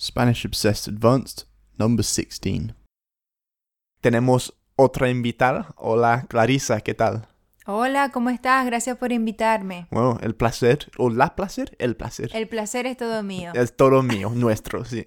Spanish 0.00 0.46
Obsessed 0.46 0.88
Advanced, 0.88 1.46
number 1.76 2.02
16. 2.02 2.72
Tenemos 4.00 4.54
otra 4.74 5.10
invitada. 5.10 5.74
Hola, 5.76 6.24
Clarisa, 6.26 6.80
¿qué 6.80 6.94
tal? 6.94 7.28
Hola, 7.66 8.10
¿cómo 8.10 8.30
estás? 8.30 8.64
Gracias 8.64 8.96
por 8.96 9.12
invitarme. 9.12 9.88
Bueno, 9.90 10.18
el 10.22 10.34
placer, 10.34 10.90
o 10.96 11.10
la 11.10 11.36
placer, 11.36 11.76
el 11.78 11.96
placer. 11.96 12.30
El 12.32 12.48
placer 12.48 12.86
es 12.86 12.96
todo 12.96 13.22
mío. 13.22 13.52
Es 13.54 13.76
todo 13.76 14.02
mío, 14.02 14.30
nuestro, 14.34 14.86
sí. 14.86 15.06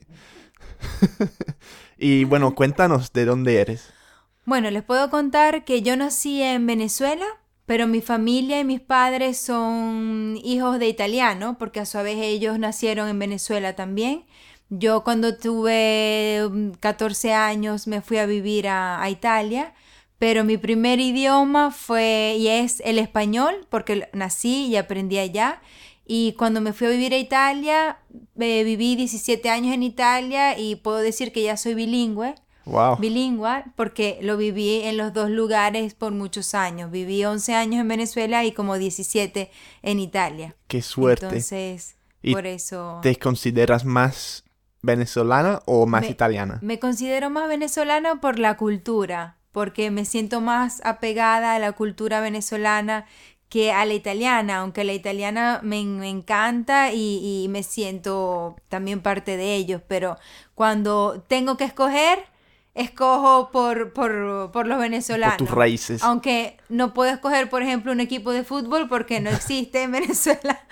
y 1.97 2.25
bueno, 2.25 2.53
cuéntanos 2.53 3.11
de 3.13 3.25
dónde 3.25 3.61
eres. 3.61 3.91
Bueno, 4.45 4.69
les 4.69 4.83
puedo 4.83 5.09
contar 5.09 5.65
que 5.65 5.81
yo 5.81 5.97
nací 5.97 6.43
en 6.43 6.67
Venezuela, 6.67 7.25
pero 7.65 7.87
mi 7.87 8.01
familia 8.01 8.59
y 8.59 8.63
mis 8.63 8.81
padres 8.81 9.39
son 9.39 10.37
hijos 10.43 10.77
de 10.77 10.87
italiano, 10.87 11.57
porque 11.57 11.79
a 11.79 11.87
su 11.87 11.97
vez 11.97 12.17
ellos 12.19 12.59
nacieron 12.59 13.09
en 13.09 13.17
Venezuela 13.17 13.75
también. 13.75 14.25
Yo 14.75 15.03
cuando 15.03 15.37
tuve 15.37 16.49
14 16.79 17.27
mm, 17.27 17.31
años 17.31 17.87
me 17.87 18.01
fui 18.01 18.17
a 18.17 18.25
vivir 18.25 18.67
a, 18.67 19.01
a 19.01 19.09
Italia, 19.11 19.73
pero 20.17 20.43
mi 20.43 20.57
primer 20.57 20.99
idioma 20.99 21.69
fue 21.69 22.35
y 22.39 22.47
es 22.47 22.81
el 22.83 22.97
español, 22.97 23.67
porque 23.69 24.09
nací 24.13 24.67
y 24.67 24.75
aprendí 24.77 25.19
allá. 25.19 25.61
Y 26.05 26.33
cuando 26.33 26.59
me 26.59 26.73
fui 26.73 26.87
a 26.87 26.89
vivir 26.89 27.13
a 27.13 27.17
Italia, 27.17 27.99
eh, 28.39 28.63
viví 28.63 28.95
17 28.95 29.47
años 29.49 29.75
en 29.75 29.83
Italia 29.83 30.57
y 30.57 30.75
puedo 30.75 30.97
decir 30.97 31.31
que 31.31 31.43
ya 31.43 31.55
soy 31.55 31.75
bilingüe. 31.75 32.33
Wow. 32.65 32.97
Bilingüe, 32.97 33.65
porque 33.75 34.17
lo 34.21 34.37
viví 34.37 34.81
en 34.83 34.97
los 34.97 35.13
dos 35.13 35.29
lugares 35.29 35.93
por 35.93 36.13
muchos 36.13 36.55
años. 36.55 36.89
Viví 36.89 37.23
11 37.23 37.53
años 37.53 37.81
en 37.81 37.87
Venezuela 37.87 38.43
y 38.43 38.53
como 38.53 38.77
17 38.77 39.51
en 39.83 39.99
Italia. 39.99 40.55
Qué 40.67 40.81
suerte. 40.81 41.27
Entonces, 41.27 41.95
¿Y 42.23 42.33
por 42.33 42.47
eso... 42.47 42.99
¿Te 43.03 43.15
consideras 43.17 43.85
más 43.85 44.45
venezolana 44.83 45.61
o 45.65 45.87
más 45.87 46.01
Me- 46.03 46.09
italiana? 46.09 46.59
Me 46.61 46.77
considero 46.77 47.31
más 47.31 47.47
venezolana 47.47 48.21
por 48.21 48.37
la 48.37 48.55
cultura, 48.57 49.37
porque 49.51 49.89
me 49.89 50.05
siento 50.05 50.41
más 50.41 50.81
apegada 50.85 51.55
a 51.55 51.59
la 51.59 51.71
cultura 51.71 52.19
venezolana 52.21 53.05
que 53.49 53.71
a 53.71 53.85
la 53.85 53.93
italiana, 53.93 54.57
aunque 54.57 54.83
la 54.83 54.93
italiana 54.93 55.59
me, 55.63 55.83
me 55.83 56.09
encanta 56.09 56.91
y, 56.91 57.43
y 57.43 57.47
me 57.49 57.61
siento 57.63 58.55
también 58.67 59.01
parte 59.01 59.37
de 59.37 59.55
ellos, 59.55 59.81
pero 59.87 60.17
cuando 60.55 61.23
tengo 61.27 61.55
que 61.55 61.63
escoger, 61.65 62.19
escojo 62.75 63.51
por, 63.51 63.93
por, 63.93 64.49
por 64.51 64.65
los 64.67 64.79
venezolanos. 64.79 65.37
Por 65.37 65.47
tus 65.47 65.55
raíces. 65.55 66.01
Aunque 66.03 66.57
no 66.69 66.93
puedo 66.93 67.11
escoger, 67.11 67.49
por 67.49 67.61
ejemplo, 67.61 67.91
un 67.91 67.99
equipo 67.99 68.31
de 68.31 68.43
fútbol 68.43 68.89
porque 68.89 69.19
no 69.19 69.29
existe 69.29 69.83
en 69.83 69.91
Venezuela, 69.99 70.65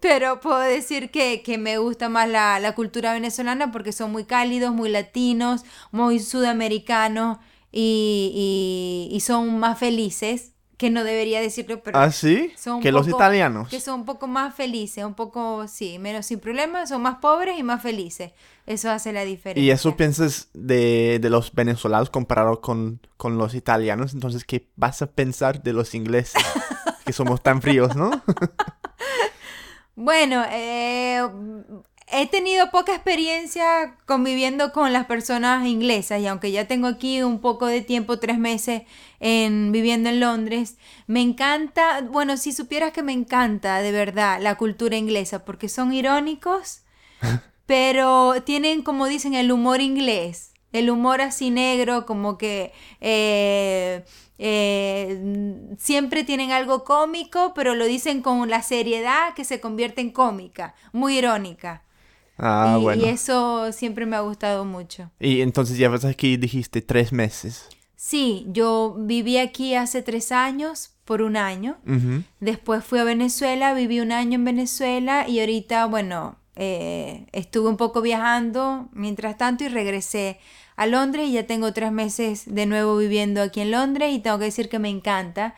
pero 0.00 0.40
puedo 0.40 0.58
decir 0.58 1.10
que, 1.10 1.42
que 1.42 1.56
me 1.58 1.78
gusta 1.78 2.08
más 2.08 2.28
la, 2.28 2.60
la 2.60 2.74
cultura 2.74 3.12
venezolana 3.14 3.72
porque 3.72 3.92
son 3.92 4.12
muy 4.12 4.24
cálidos, 4.24 4.74
muy 4.74 4.90
latinos, 4.90 5.64
muy 5.92 6.18
sudamericanos 6.20 7.38
y, 7.72 9.08
y- 9.10 9.14
y 9.16 9.20
son 9.20 9.58
más 9.58 9.78
felices, 9.78 10.52
que 10.76 10.90
no 10.90 11.04
debería 11.04 11.40
decirlo, 11.40 11.82
pero 11.82 11.98
¿Ah, 11.98 12.10
sí? 12.10 12.52
son 12.56 12.80
Que 12.80 12.92
los 12.92 13.08
italianos. 13.08 13.68
que 13.70 13.80
son 13.80 14.00
un 14.00 14.04
poco 14.04 14.26
más 14.26 14.54
felices, 14.54 15.04
un 15.04 15.14
poco, 15.14 15.66
sí, 15.68 15.98
menos 15.98 16.26
sin 16.26 16.38
problemas, 16.38 16.90
son 16.90 17.00
más 17.02 17.16
pobres 17.18 17.58
y 17.58 17.62
más 17.62 17.80
felices. 17.82 18.32
Eso 18.66 18.90
hace 18.90 19.12
la 19.12 19.24
diferencia. 19.24 19.62
Y 19.62 19.70
eso 19.70 19.96
piensas 19.96 20.48
de, 20.52 21.18
de 21.20 21.30
los 21.30 21.52
venezolanos 21.54 22.10
comparado 22.10 22.60
con, 22.60 23.00
con 23.16 23.38
los 23.38 23.54
italianos, 23.54 24.12
entonces, 24.12 24.44
¿qué 24.44 24.68
vas 24.76 25.00
a 25.02 25.06
pensar 25.06 25.62
de 25.62 25.72
los 25.72 25.94
ingleses? 25.94 26.42
que 27.06 27.12
somos 27.12 27.42
tan 27.42 27.62
fríos, 27.62 27.94
¿no? 27.96 28.10
Bueno, 29.98 30.44
eh, 30.50 31.26
he 32.08 32.26
tenido 32.26 32.70
poca 32.70 32.94
experiencia 32.94 33.96
conviviendo 34.06 34.72
con 34.72 34.92
las 34.92 35.06
personas 35.06 35.66
inglesas 35.66 36.20
y 36.20 36.26
aunque 36.26 36.52
ya 36.52 36.66
tengo 36.68 36.86
aquí 36.86 37.22
un 37.22 37.40
poco 37.40 37.66
de 37.66 37.80
tiempo, 37.80 38.18
tres 38.18 38.38
meses 38.38 38.82
en, 39.18 39.72
viviendo 39.72 40.08
en 40.08 40.20
Londres, 40.20 40.76
me 41.06 41.20
encanta, 41.20 42.02
bueno, 42.02 42.36
si 42.36 42.52
supieras 42.52 42.92
que 42.92 43.02
me 43.02 43.12
encanta 43.12 43.82
de 43.82 43.92
verdad 43.92 44.40
la 44.40 44.54
cultura 44.56 44.96
inglesa 44.96 45.44
porque 45.44 45.68
son 45.68 45.92
irónicos, 45.92 46.82
pero 47.66 48.42
tienen, 48.44 48.82
como 48.82 49.06
dicen, 49.06 49.34
el 49.34 49.50
humor 49.50 49.80
inglés. 49.80 50.52
El 50.72 50.90
humor 50.90 51.22
así 51.22 51.50
negro, 51.50 52.04
como 52.04 52.36
que 52.36 52.72
eh, 53.00 54.04
eh, 54.38 55.74
siempre 55.78 56.22
tienen 56.22 56.52
algo 56.52 56.84
cómico, 56.84 57.52
pero 57.54 57.74
lo 57.74 57.86
dicen 57.86 58.20
con 58.20 58.50
la 58.50 58.62
seriedad 58.62 59.32
que 59.34 59.44
se 59.44 59.60
convierte 59.60 60.02
en 60.02 60.10
cómica, 60.10 60.74
muy 60.92 61.16
irónica. 61.16 61.85
Ah, 62.38 62.76
y, 62.78 62.82
bueno. 62.82 63.02
y 63.02 63.08
eso 63.08 63.72
siempre 63.72 64.06
me 64.06 64.16
ha 64.16 64.20
gustado 64.20 64.64
mucho. 64.64 65.10
Y 65.20 65.40
entonces 65.40 65.78
llevas 65.78 66.04
aquí, 66.04 66.36
dijiste, 66.36 66.82
tres 66.82 67.12
meses. 67.12 67.68
Sí, 67.96 68.46
yo 68.50 68.94
viví 68.98 69.38
aquí 69.38 69.74
hace 69.74 70.02
tres 70.02 70.30
años, 70.32 70.90
por 71.04 71.22
un 71.22 71.36
año. 71.36 71.78
Después 72.40 72.84
fui 72.84 72.98
a 72.98 73.04
Venezuela, 73.04 73.72
viví 73.74 74.00
un 74.00 74.10
año 74.12 74.34
en 74.34 74.44
Venezuela 74.44 75.26
y 75.28 75.38
ahorita, 75.40 75.86
bueno, 75.86 76.36
eh, 76.56 77.26
estuve 77.32 77.68
un 77.68 77.76
poco 77.76 78.02
viajando 78.02 78.88
mientras 78.92 79.38
tanto 79.38 79.62
y 79.64 79.68
regresé 79.68 80.38
a 80.74 80.86
Londres 80.86 81.28
y 81.28 81.32
ya 81.32 81.46
tengo 81.46 81.72
tres 81.72 81.92
meses 81.92 82.42
de 82.52 82.66
nuevo 82.66 82.96
viviendo 82.96 83.40
aquí 83.40 83.60
en 83.60 83.70
Londres 83.70 84.12
y 84.12 84.18
tengo 84.18 84.38
que 84.38 84.46
decir 84.46 84.68
que 84.68 84.78
me 84.80 84.88
encanta. 84.90 85.54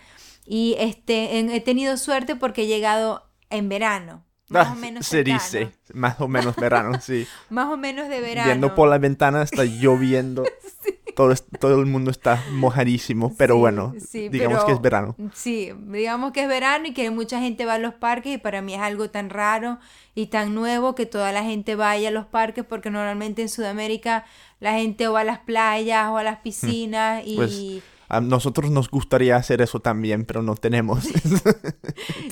Y 0.46 0.76
este, 0.78 1.38
en- 1.38 1.50
he 1.50 1.60
tenido 1.60 1.96
suerte 1.96 2.36
porque 2.36 2.62
he 2.62 2.66
llegado 2.66 3.24
en 3.50 3.68
verano. 3.68 4.22
Más 4.48 4.68
Ah, 4.68 4.72
o 4.72 4.76
menos 4.76 5.06
se 5.06 5.16
cercano, 5.18 5.38
dice, 5.38 5.70
más 5.92 6.20
o 6.20 6.28
menos 6.28 6.56
verano, 6.56 7.00
sí. 7.00 7.26
Más 7.50 7.66
o 7.72 7.76
menos 7.76 8.08
de 8.08 8.20
verano. 8.20 8.46
Viendo 8.46 8.74
por 8.74 8.88
la 8.88 8.98
ventana 8.98 9.42
está 9.42 9.64
lloviendo. 9.64 10.44
todo, 11.14 11.34
todo 11.58 11.80
el 11.80 11.86
mundo 11.86 12.10
está 12.12 12.42
mojadísimo, 12.52 13.34
pero 13.36 13.54
Sí, 13.56 13.60
bueno, 13.60 13.94
sí, 13.98 14.28
digamos 14.28 14.64
que 14.64 14.72
es 14.72 14.80
verano. 14.80 15.16
Sí, 15.34 15.72
digamos 15.88 16.32
que 16.32 16.42
es 16.42 16.48
verano 16.48 16.86
y 16.86 16.94
que 16.94 17.10
mucha 17.10 17.40
gente 17.40 17.64
va 17.64 17.74
a 17.74 17.78
los 17.78 17.92
parques 17.94 18.34
y 18.34 18.38
para 18.38 18.62
mí 18.62 18.74
es 18.74 18.80
algo 18.80 19.10
tan 19.10 19.28
raro 19.28 19.80
y 20.14 20.26
tan 20.28 20.54
nuevo 20.54 20.94
que 20.94 21.06
toda 21.06 21.32
la 21.32 21.42
gente 21.42 21.74
vaya 21.74 22.08
a 22.08 22.12
los 22.12 22.26
parques 22.26 22.64
porque 22.64 22.90
normalmente 22.90 23.42
en 23.42 23.48
Sudamérica 23.48 24.24
la 24.60 24.74
gente 24.74 25.08
o 25.08 25.12
va 25.12 25.20
a 25.20 25.24
las 25.24 25.40
playas 25.40 26.08
o 26.08 26.18
a 26.18 26.22
las 26.22 26.38
piscinas 26.38 27.22
y... 27.26 27.36
Pues, 27.36 27.82
A 28.08 28.20
nosotros 28.20 28.70
nos 28.70 28.90
gustaría 28.90 29.36
hacer 29.36 29.60
eso 29.60 29.80
también, 29.80 30.24
pero 30.24 30.42
no 30.42 30.54
tenemos. 30.54 31.04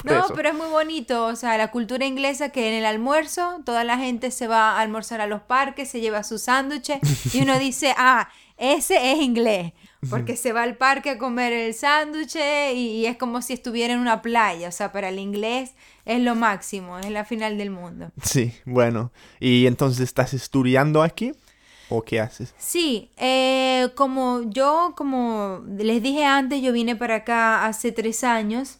No, 0.04 0.20
eso. 0.20 0.34
pero 0.36 0.50
es 0.50 0.54
muy 0.54 0.68
bonito, 0.68 1.26
o 1.26 1.34
sea, 1.34 1.58
la 1.58 1.72
cultura 1.72 2.06
inglesa 2.06 2.50
que 2.50 2.68
en 2.68 2.74
el 2.74 2.84
almuerzo 2.84 3.60
toda 3.64 3.82
la 3.82 3.98
gente 3.98 4.30
se 4.30 4.46
va 4.46 4.76
a 4.76 4.80
almorzar 4.80 5.20
a 5.20 5.26
los 5.26 5.42
parques, 5.42 5.88
se 5.88 6.00
lleva 6.00 6.22
sus 6.22 6.42
sándwiches 6.42 7.00
y 7.34 7.42
uno 7.42 7.58
dice, 7.58 7.92
ah, 7.96 8.28
ese 8.56 9.12
es 9.12 9.18
inglés, 9.18 9.72
porque 10.08 10.36
se 10.36 10.52
va 10.52 10.62
al 10.62 10.76
parque 10.76 11.10
a 11.10 11.18
comer 11.18 11.52
el 11.52 11.74
sándwich 11.74 12.36
y, 12.36 12.78
y 12.78 13.06
es 13.06 13.16
como 13.16 13.42
si 13.42 13.54
estuviera 13.54 13.94
en 13.94 14.00
una 14.00 14.22
playa, 14.22 14.68
o 14.68 14.72
sea, 14.72 14.92
para 14.92 15.08
el 15.08 15.18
inglés 15.18 15.74
es 16.04 16.20
lo 16.20 16.36
máximo, 16.36 16.98
es 16.98 17.10
la 17.10 17.24
final 17.24 17.58
del 17.58 17.70
mundo. 17.70 18.12
Sí, 18.22 18.54
bueno. 18.64 19.10
¿Y 19.40 19.66
entonces 19.66 20.00
estás 20.00 20.32
estudiando 20.32 21.02
aquí? 21.02 21.32
¿O 21.88 22.02
qué 22.02 22.20
haces? 22.20 22.54
Sí, 22.58 23.10
eh, 23.16 23.90
como 23.94 24.42
yo, 24.50 24.94
como 24.96 25.62
les 25.78 26.02
dije 26.02 26.24
antes, 26.24 26.60
yo 26.62 26.72
vine 26.72 26.96
para 26.96 27.16
acá 27.16 27.66
hace 27.66 27.92
tres 27.92 28.24
años. 28.24 28.78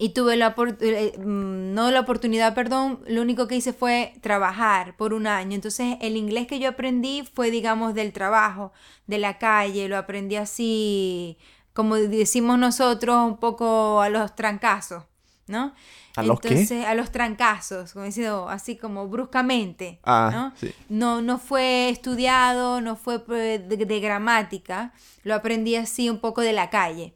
Y 0.00 0.10
tuve 0.10 0.36
la 0.36 0.54
opor- 0.54 0.76
eh, 0.80 1.18
mm, 1.18 1.74
no 1.74 1.90
la 1.90 1.98
oportunidad, 2.00 2.54
perdón, 2.54 3.00
lo 3.08 3.20
único 3.20 3.48
que 3.48 3.56
hice 3.56 3.72
fue 3.72 4.14
trabajar 4.20 4.96
por 4.96 5.12
un 5.12 5.26
año. 5.26 5.56
Entonces, 5.56 5.96
el 6.00 6.16
inglés 6.16 6.46
que 6.46 6.60
yo 6.60 6.68
aprendí 6.68 7.24
fue, 7.34 7.50
digamos, 7.50 7.94
del 7.94 8.12
trabajo, 8.12 8.72
de 9.08 9.18
la 9.18 9.38
calle, 9.38 9.88
lo 9.88 9.96
aprendí 9.98 10.36
así, 10.36 11.36
como 11.74 11.96
decimos 11.96 12.58
nosotros, 12.60 13.16
un 13.26 13.38
poco 13.38 14.00
a 14.00 14.08
los 14.08 14.36
trancazos, 14.36 15.02
¿no? 15.48 15.74
¿A 16.16 16.22
los 16.22 16.40
qué? 16.40 16.48
Entonces, 16.48 16.84
a 16.84 16.94
los 16.94 17.12
trancazos, 17.12 17.92
como 17.92 18.04
diciendo, 18.04 18.48
así 18.48 18.76
como 18.76 19.06
bruscamente, 19.08 20.00
Ah, 20.04 20.30
¿no? 20.32 20.52
sí. 20.60 20.72
No, 20.88 21.22
no 21.22 21.38
fue 21.38 21.88
estudiado, 21.90 22.80
no 22.80 22.96
fue 22.96 23.22
eh, 23.30 23.58
de, 23.58 23.76
de 23.84 24.00
gramática, 24.00 24.92
lo 25.24 25.34
aprendí 25.34 25.76
así 25.76 26.10
un 26.10 26.18
poco 26.20 26.40
de 26.40 26.52
la 26.52 26.70
calle. 26.70 27.14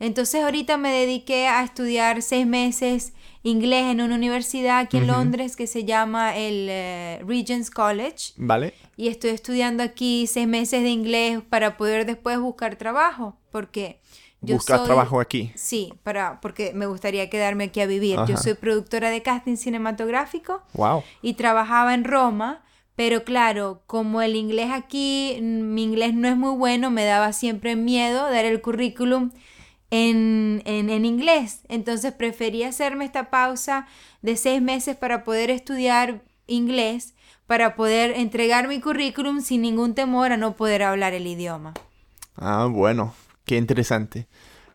Entonces 0.00 0.42
ahorita 0.42 0.76
me 0.78 0.90
dediqué 0.90 1.46
a 1.46 1.62
estudiar 1.62 2.22
seis 2.22 2.44
meses 2.46 3.12
inglés 3.44 3.84
en 3.84 4.00
una 4.00 4.16
universidad 4.16 4.78
aquí 4.80 4.96
en 4.96 5.06
Londres 5.06 5.54
que 5.56 5.66
se 5.68 5.84
llama 5.84 6.36
el 6.36 6.66
eh, 6.68 7.22
Regent's 7.26 7.70
College 7.70 8.32
¿Vale? 8.36 8.72
y 8.96 9.08
estoy 9.08 9.30
estudiando 9.30 9.82
aquí 9.82 10.26
seis 10.28 10.46
meses 10.48 10.82
de 10.82 10.90
inglés 10.90 11.40
para 11.48 11.76
poder 11.76 12.04
después 12.06 12.38
buscar 12.40 12.74
trabajo 12.76 13.36
porque 13.50 14.00
yo 14.42 14.58
soy- 14.60 14.84
trabajo 14.84 15.20
aquí. 15.20 15.52
Sí, 15.54 15.94
para, 16.02 16.40
porque 16.40 16.72
me 16.74 16.86
gustaría 16.86 17.30
quedarme 17.30 17.64
aquí 17.64 17.80
a 17.80 17.86
vivir. 17.86 18.18
Yo 18.26 18.36
soy 18.36 18.54
productora 18.54 19.10
de 19.10 19.22
casting 19.22 19.56
cinematográfico 19.56 20.62
Wow. 20.74 21.02
y 21.22 21.34
trabajaba 21.34 21.94
en 21.94 22.04
Roma, 22.04 22.62
pero 22.96 23.24
claro, 23.24 23.82
como 23.86 24.20
el 24.20 24.36
inglés 24.36 24.70
aquí, 24.72 25.38
mi 25.40 25.82
inglés 25.84 26.14
no 26.14 26.28
es 26.28 26.36
muy 26.36 26.54
bueno, 26.56 26.90
me 26.90 27.04
daba 27.04 27.32
siempre 27.32 27.74
miedo 27.76 28.30
dar 28.30 28.44
el 28.44 28.60
currículum 28.60 29.30
en, 29.90 30.62
en, 30.66 30.90
en 30.90 31.04
inglés. 31.04 31.60
Entonces 31.68 32.12
preferí 32.12 32.64
hacerme 32.64 33.04
esta 33.04 33.30
pausa 33.30 33.86
de 34.22 34.36
seis 34.36 34.60
meses 34.62 34.96
para 34.96 35.24
poder 35.24 35.50
estudiar 35.50 36.22
inglés, 36.46 37.14
para 37.46 37.76
poder 37.76 38.12
entregar 38.16 38.68
mi 38.68 38.80
currículum 38.80 39.40
sin 39.40 39.62
ningún 39.62 39.94
temor 39.94 40.32
a 40.32 40.36
no 40.36 40.56
poder 40.56 40.82
hablar 40.82 41.12
el 41.14 41.26
idioma. 41.26 41.74
Ah, 42.36 42.66
bueno, 42.70 43.14
qué 43.44 43.56
interesante. 43.56 44.28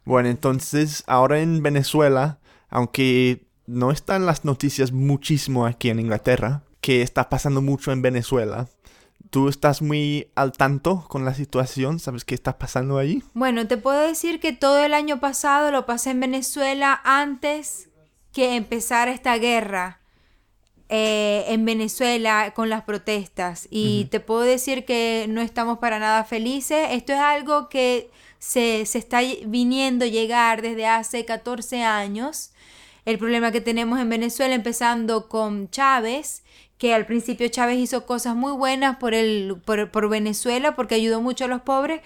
Bueno, 0.05 0.29
entonces 0.29 1.03
ahora 1.07 1.39
en 1.39 1.61
Venezuela, 1.61 2.39
aunque 2.69 3.47
no 3.65 3.91
están 3.91 4.25
las 4.25 4.45
noticias 4.45 4.91
muchísimo 4.91 5.65
aquí 5.65 5.89
en 5.89 5.99
Inglaterra, 5.99 6.63
que 6.81 7.01
está 7.01 7.29
pasando 7.29 7.61
mucho 7.61 7.91
en 7.91 8.01
Venezuela. 8.01 8.69
¿Tú 9.29 9.49
estás 9.49 9.81
muy 9.81 10.31
al 10.35 10.53
tanto 10.53 11.05
con 11.09 11.25
la 11.25 11.33
situación? 11.33 11.99
¿Sabes 11.99 12.23
qué 12.23 12.33
está 12.33 12.57
pasando 12.57 12.97
ahí? 12.97 13.21
Bueno, 13.33 13.67
te 13.67 13.75
puedo 13.75 13.99
decir 13.99 14.39
que 14.39 14.53
todo 14.53 14.83
el 14.83 14.93
año 14.93 15.19
pasado 15.19 15.69
lo 15.69 15.85
pasé 15.85 16.11
en 16.11 16.21
Venezuela 16.21 17.01
antes 17.03 17.89
que 18.31 18.55
empezara 18.55 19.11
esta 19.11 19.37
guerra 19.37 19.99
eh, 20.87 21.43
en 21.49 21.65
Venezuela 21.65 22.53
con 22.55 22.69
las 22.69 22.83
protestas. 22.83 23.67
Y 23.69 24.05
te 24.05 24.21
puedo 24.21 24.41
decir 24.41 24.85
que 24.85 25.25
no 25.27 25.41
estamos 25.41 25.79
para 25.79 25.99
nada 25.99 26.23
felices. 26.23 26.87
Esto 26.91 27.11
es 27.11 27.19
algo 27.19 27.67
que 27.67 28.09
se, 28.39 28.85
se 28.85 28.97
está 28.97 29.21
viniendo 29.45 30.05
llegar 30.05 30.61
desde 30.61 30.85
hace 30.85 31.25
14 31.25 31.83
años. 31.83 32.51
El 33.05 33.17
problema 33.17 33.51
que 33.51 33.61
tenemos 33.61 33.99
en 33.99 34.09
Venezuela, 34.09 34.53
empezando 34.53 35.29
con 35.29 35.69
Chávez, 35.69 36.43
que 36.77 36.93
al 36.93 37.05
principio 37.05 37.47
Chávez 37.47 37.77
hizo 37.77 38.05
cosas 38.05 38.35
muy 38.35 38.51
buenas 38.51 38.97
por, 38.97 39.13
el, 39.13 39.61
por, 39.65 39.89
por 39.91 40.09
Venezuela 40.09 40.75
porque 40.75 40.95
ayudó 40.95 41.21
mucho 41.21 41.45
a 41.45 41.47
los 41.47 41.61
pobres. 41.61 42.01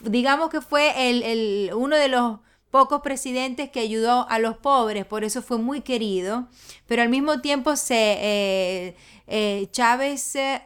Digamos 0.00 0.50
que 0.50 0.60
fue 0.60 1.10
el, 1.10 1.22
el, 1.22 1.70
uno 1.74 1.96
de 1.96 2.08
los 2.08 2.38
pocos 2.70 3.02
presidentes 3.02 3.70
que 3.70 3.80
ayudó 3.80 4.28
a 4.28 4.40
los 4.40 4.56
pobres, 4.56 5.06
por 5.06 5.22
eso 5.22 5.42
fue 5.42 5.58
muy 5.58 5.82
querido, 5.82 6.48
pero 6.88 7.02
al 7.02 7.08
mismo 7.08 7.40
tiempo 7.40 7.76
se, 7.76 8.16
eh, 8.18 8.96
eh, 9.28 9.68
Chávez 9.70 10.34
eh, 10.34 10.60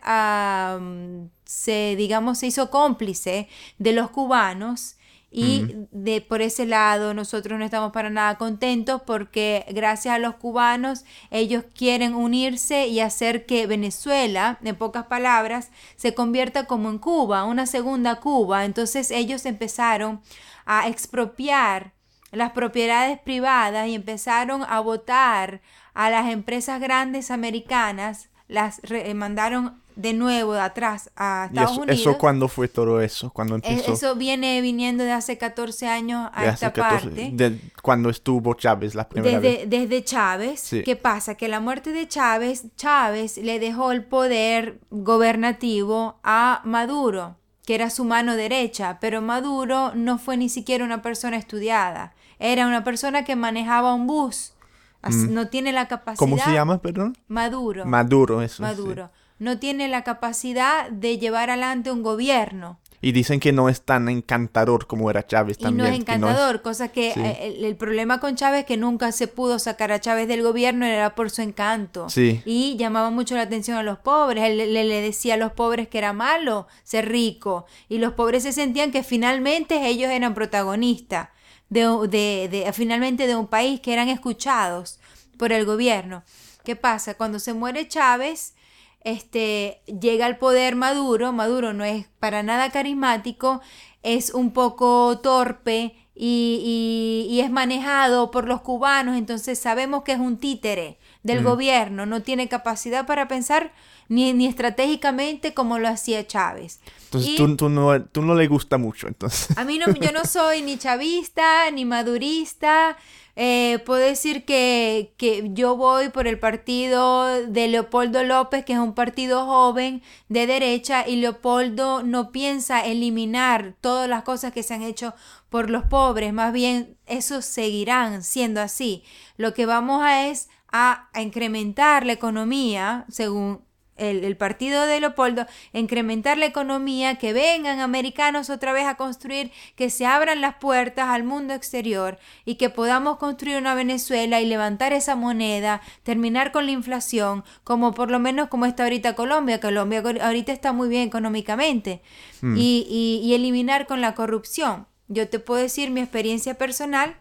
se, 1.45 1.97
digamos, 1.97 2.39
se 2.39 2.47
hizo 2.47 2.71
cómplice 2.71 3.49
de 3.77 3.93
los 3.93 4.09
cubanos 4.11 4.97
y 5.31 5.87
de 5.91 6.23
por 6.23 6.41
ese 6.41 6.65
lado 6.65 7.13
nosotros 7.13 7.59
no 7.59 7.65
estamos 7.65 7.93
para 7.93 8.09
nada 8.09 8.39
contentos 8.39 9.03
porque 9.03 9.67
gracias 9.69 10.15
a 10.15 10.19
los 10.19 10.37
cubanos 10.37 11.05
ellos 11.31 11.65
quieren 11.75 12.15
unirse 12.15 12.87
y 12.87 13.01
hacer 13.01 13.45
que 13.45 13.67
Venezuela, 13.67 14.59
en 14.63 14.75
pocas 14.77 15.05
palabras, 15.05 15.71
se 15.97 16.15
convierta 16.15 16.65
como 16.65 16.89
en 16.89 16.99
Cuba, 16.99 17.45
una 17.45 17.67
segunda 17.67 18.21
Cuba. 18.21 18.65
Entonces 18.65 19.11
ellos 19.11 19.45
empezaron 19.45 20.23
a 20.65 20.89
expropiar 20.89 21.93
las 22.33 22.53
propiedades 22.53 23.19
privadas 23.19 23.89
y 23.89 23.95
empezaron 23.95 24.65
a 24.67 24.81
votar 24.81 25.61
a 25.93 26.09
las 26.09 26.31
empresas 26.31 26.81
grandes 26.81 27.31
americanas, 27.31 28.31
las 28.49 28.81
mandaron 29.15 29.83
de 29.99 30.13
nuevo 30.13 30.53
de 30.53 30.61
atrás 30.61 31.11
a 31.17 31.47
Estados 31.47 31.73
eso, 31.73 31.81
Unidos. 31.81 32.01
¿Eso 32.01 32.19
cuándo 32.19 32.47
fue 32.47 32.69
todo 32.69 33.01
eso? 33.01 33.31
¿Cuándo 33.31 33.57
empezó? 33.57 33.93
Eso 33.93 34.15
viene 34.15 34.61
viniendo 34.61 35.03
de 35.03 35.11
hace 35.11 35.37
14 35.39 35.89
años 35.89 36.31
a 36.33 36.47
esta 36.47 36.73
14, 36.73 37.09
parte. 37.09 37.31
De, 37.33 37.61
cuando 37.83 38.09
estuvo 38.09 38.55
Chávez 38.55 38.95
la 38.95 39.09
primera 39.09 39.41
desde, 39.41 39.67
vez. 39.67 39.71
Desde 39.71 40.05
Chávez. 40.05 40.61
Sí. 40.61 40.83
¿Qué 40.85 40.95
pasa? 40.95 41.35
Que 41.35 41.49
la 41.49 41.59
muerte 41.59 41.93
de 41.93 42.07
Chávez, 42.07 42.67
Chávez 42.77 43.39
le 43.39 43.59
dejó 43.59 43.91
el 43.91 44.05
poder 44.05 44.79
gobernativo 44.91 46.21
a 46.23 46.63
Maduro, 46.65 47.37
que 47.67 47.75
era 47.75 47.91
su 47.91 48.05
mano 48.05 48.37
derecha, 48.37 48.99
pero 49.01 49.21
Maduro 49.21 49.93
no 49.97 50.19
fue 50.19 50.37
ni 50.37 50.49
siquiera 50.49 50.85
una 50.85 51.03
persona 51.03 51.37
estudiada. 51.37 52.15
Era 52.39 52.69
una 52.69 52.85
persona 52.85 53.25
que 53.25 53.35
manejaba 53.35 53.95
un 53.95 54.07
bus. 54.07 54.55
Mm. 55.03 55.35
No 55.35 55.49
tiene 55.49 55.73
la 55.73 55.89
capacidad. 55.89 56.19
¿Cómo 56.19 56.39
se 56.39 56.53
llama, 56.53 56.81
perdón? 56.81 57.17
Maduro. 57.27 57.85
Maduro, 57.85 58.43
eso. 58.43 58.63
Maduro. 58.63 59.11
Sí 59.13 59.18
no 59.39 59.59
tiene 59.59 59.89
la 59.89 60.05
capacidad 60.05 60.91
de 60.91 61.19
llevar 61.19 61.51
adelante 61.51 61.91
un 61.91 62.03
gobierno. 62.03 62.79
Y 63.01 63.13
dicen 63.13 63.39
que 63.39 63.53
no 63.53 63.69
es 63.69 63.83
tan 63.83 64.09
encantador 64.09 64.89
como 64.89 65.09
era 65.09 65.25
Chávez 65.25 65.57
también. 65.57 65.87
Y 65.87 65.89
no 65.89 65.95
es 65.95 66.01
encantador, 66.01 66.55
no 66.55 66.57
es... 66.57 66.63
cosa 66.63 66.89
que 66.89 67.13
sí. 67.13 67.21
Eh, 67.21 67.39
el, 67.43 67.65
el, 67.65 67.77
problema 67.77 68.19
con 68.19 68.35
Chávez 68.35 68.61
es 68.61 68.67
que 68.67 68.77
nunca 68.77 69.13
se 69.13 69.29
pudo 69.29 69.61
sacar 69.61 69.93
a 69.93 70.01
Chávez 70.01 70.27
del 70.27 70.43
gobierno 70.43 70.85
era 70.85 71.15
por 71.15 71.31
su 71.31 71.43
encanto. 71.43 72.11
Sí. 72.11 72.43
Y 72.45 72.77
llamaba 72.77 73.11
mucho 73.11 73.37
la 73.37 73.43
atención 73.43 73.77
a 73.77 73.85
los 73.85 73.99
pobres. 73.99 74.43
Él 74.43 74.59
le, 74.59 74.85
le, 74.85 75.01
decía 75.01 75.35
a 75.35 75.37
los 75.37 75.53
pobres 75.53 75.87
que 75.87 75.99
era 75.99 76.13
malo 76.13 76.67
ser 76.83 77.09
rico. 77.09 77.67
Y 77.89 77.99
los 77.99 78.15
pobres 78.15 78.43
se 78.43 78.53
sentían 78.53 78.91
que 78.91 79.05
finalmente 79.05 79.87
ellos 79.87 80.11
eran 80.11 80.35
protagonistas 80.35 81.29
de, 81.69 81.83
de, 82.09 82.49
de, 82.51 82.73
finalmente 82.73 83.29
de 83.29 83.37
un 83.37 83.47
país 83.47 83.79
que 83.79 83.93
eran 83.93 84.09
escuchados 84.09 84.99
por 85.37 85.53
el 85.53 85.65
gobierno. 85.65 86.25
¿Qué 86.65 86.75
pasa? 86.75 87.15
Cuando 87.15 87.39
se 87.39 87.55
muere 87.55 87.87
Chávez 87.87 88.55
este, 89.03 89.83
llega 89.87 90.27
al 90.27 90.39
poder 90.39 90.77
Maduro, 90.77 91.33
Maduro 91.33 91.73
no 91.73 91.85
es 91.85 92.07
para 92.19 92.43
nada 92.43 92.71
carismático, 92.71 93.61
es 94.03 94.33
un 94.35 94.53
poco 94.53 95.19
torpe 95.23 95.95
y, 96.15 97.27
y, 97.29 97.33
y, 97.33 97.41
es 97.41 97.51
manejado 97.51 98.33
por 98.33 98.49
los 98.49 98.61
cubanos, 98.61 99.17
entonces 99.17 99.59
sabemos 99.59 100.03
que 100.03 100.13
es 100.13 100.19
un 100.19 100.39
títere 100.39 100.99
del 101.23 101.43
mm. 101.43 101.45
gobierno, 101.45 102.07
no 102.07 102.23
tiene 102.23 102.49
capacidad 102.49 103.07
para 103.07 103.29
pensar 103.29 103.73
ni, 104.09 104.33
ni 104.33 104.47
estratégicamente 104.47 105.55
como 105.55 105.79
lo 105.79 105.89
hacía 105.89 106.27
Chávez. 106.27 106.81
Entonces 107.05 107.31
y, 107.31 107.37
tú, 107.37 107.57
tú, 107.57 107.69
no, 107.69 108.03
tú 108.03 108.23
no 108.23 108.35
le 108.35 108.49
gusta 108.49 108.79
mucho, 108.79 109.07
entonces. 109.07 109.57
A 109.57 109.65
mí 109.65 109.79
no, 109.79 109.93
yo 109.95 110.13
no 110.13 110.25
soy 110.27 110.63
ni 110.63 110.77
chavista, 110.77 111.71
ni 111.71 111.85
madurista, 111.85 112.97
eh, 113.41 113.79
puedo 113.87 114.01
decir 114.01 114.45
que, 114.45 115.15
que, 115.17 115.51
yo 115.53 115.77
voy 115.77 116.09
por 116.09 116.27
el 116.27 116.41
partido 116.41 117.25
de 117.47 117.69
Leopoldo 117.69 118.25
López, 118.25 118.65
que 118.65 118.73
es 118.73 118.81
un 118.81 118.95
partido 118.95 119.47
joven 119.47 120.03
de 120.29 120.49
derecha, 120.49 121.07
y 121.07 121.15
Leopoldo 121.15 122.03
no 122.03 122.33
piensa 122.33 122.85
eliminar 122.85 123.77
todas 123.81 124.09
las 124.09 124.25
cosas 124.25 124.53
que 124.53 124.65
se 124.65 124.75
han 124.75 124.83
hecho 124.83 125.15
por 125.51 125.71
los 125.71 125.85
pobres, 125.85 126.33
más 126.33 126.53
bien 126.53 126.97
esos 127.07 127.45
seguirán 127.45 128.25
siendo 128.25 128.61
así. 128.61 129.05
Lo 129.37 129.55
que 129.55 129.67
vamos 129.67 130.03
a 130.03 130.27
es 130.27 130.49
a, 130.73 131.09
a 131.13 131.23
incrementar 131.23 132.05
la 132.05 132.15
economía, 132.15 133.05
según 133.09 133.61
el, 133.99 134.25
el, 134.25 134.37
partido 134.37 134.87
de 134.87 135.01
Leopoldo, 135.01 135.47
incrementar 135.73 136.39
la 136.39 136.47
economía, 136.47 137.17
que 137.17 137.33
vengan 137.33 137.81
americanos 137.81 138.51
otra 138.51 138.73
vez 138.73 138.87
a 138.87 138.97
construir, 138.97 139.51
que 139.75 139.91
se 139.91 140.07
abran 140.07 140.41
las 140.41 140.57
puertas 140.57 141.09
al 141.09 141.25
mundo 141.25 141.55
exterior 141.55 142.19
y 142.45 142.55
que 142.55 142.71
podamos 142.71 143.19
construir 143.19 143.59
una 143.59 143.75
Venezuela 143.75 144.41
y 144.41 144.47
levantar 144.47 144.93
esa 144.93 145.17
moneda, 145.17 145.81
terminar 146.03 146.53
con 146.53 146.67
la 146.67 146.73
inflación, 146.73 147.45
como 147.65 147.93
por 147.93 148.11
lo 148.11 148.19
menos 148.19 148.49
como 148.49 148.67
está 148.67 148.85
ahorita 148.85 149.15
Colombia. 149.15 149.61
Colombia 149.61 150.03
ahorita 150.23 150.53
está 150.53 150.73
muy 150.73 150.89
bien 150.89 151.03
económicamente 151.03 152.03
mm. 152.41 152.57
y, 152.57 152.87
y, 152.89 153.27
y 153.27 153.35
eliminar 153.35 153.87
con 153.87 154.01
la 154.01 154.15
corrupción. 154.15 154.87
Yo 155.09 155.29
te 155.29 155.39
puedo 155.39 155.61
decir 155.61 155.91
mi 155.91 156.01
experiencia 156.01 156.55
personal. 156.55 157.17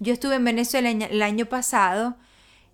Yo 0.00 0.12
estuve 0.12 0.36
en 0.36 0.44
Venezuela 0.44 0.90
el 0.90 1.22
año 1.22 1.46
pasado 1.46 2.16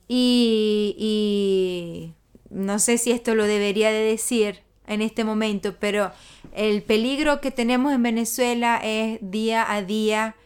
y, 0.08 0.94
y 0.98 2.14
no 2.54 2.78
sé 2.78 2.99
si 2.99 3.11
esto 3.11 3.34
lo 3.34 3.46
debería 3.46 3.90
de 3.90 4.04
decir 4.04 4.62
en 4.87 5.02
este 5.02 5.25
momento, 5.25 5.75
pero 5.80 6.12
el 6.54 6.82
peligro 6.82 7.40
que 7.40 7.50
tenemos 7.50 7.92
en 7.92 8.02
Venezuela 8.02 8.80
es 8.82 9.18
día 9.20 9.70
a 9.70 9.82
día. 9.82 10.37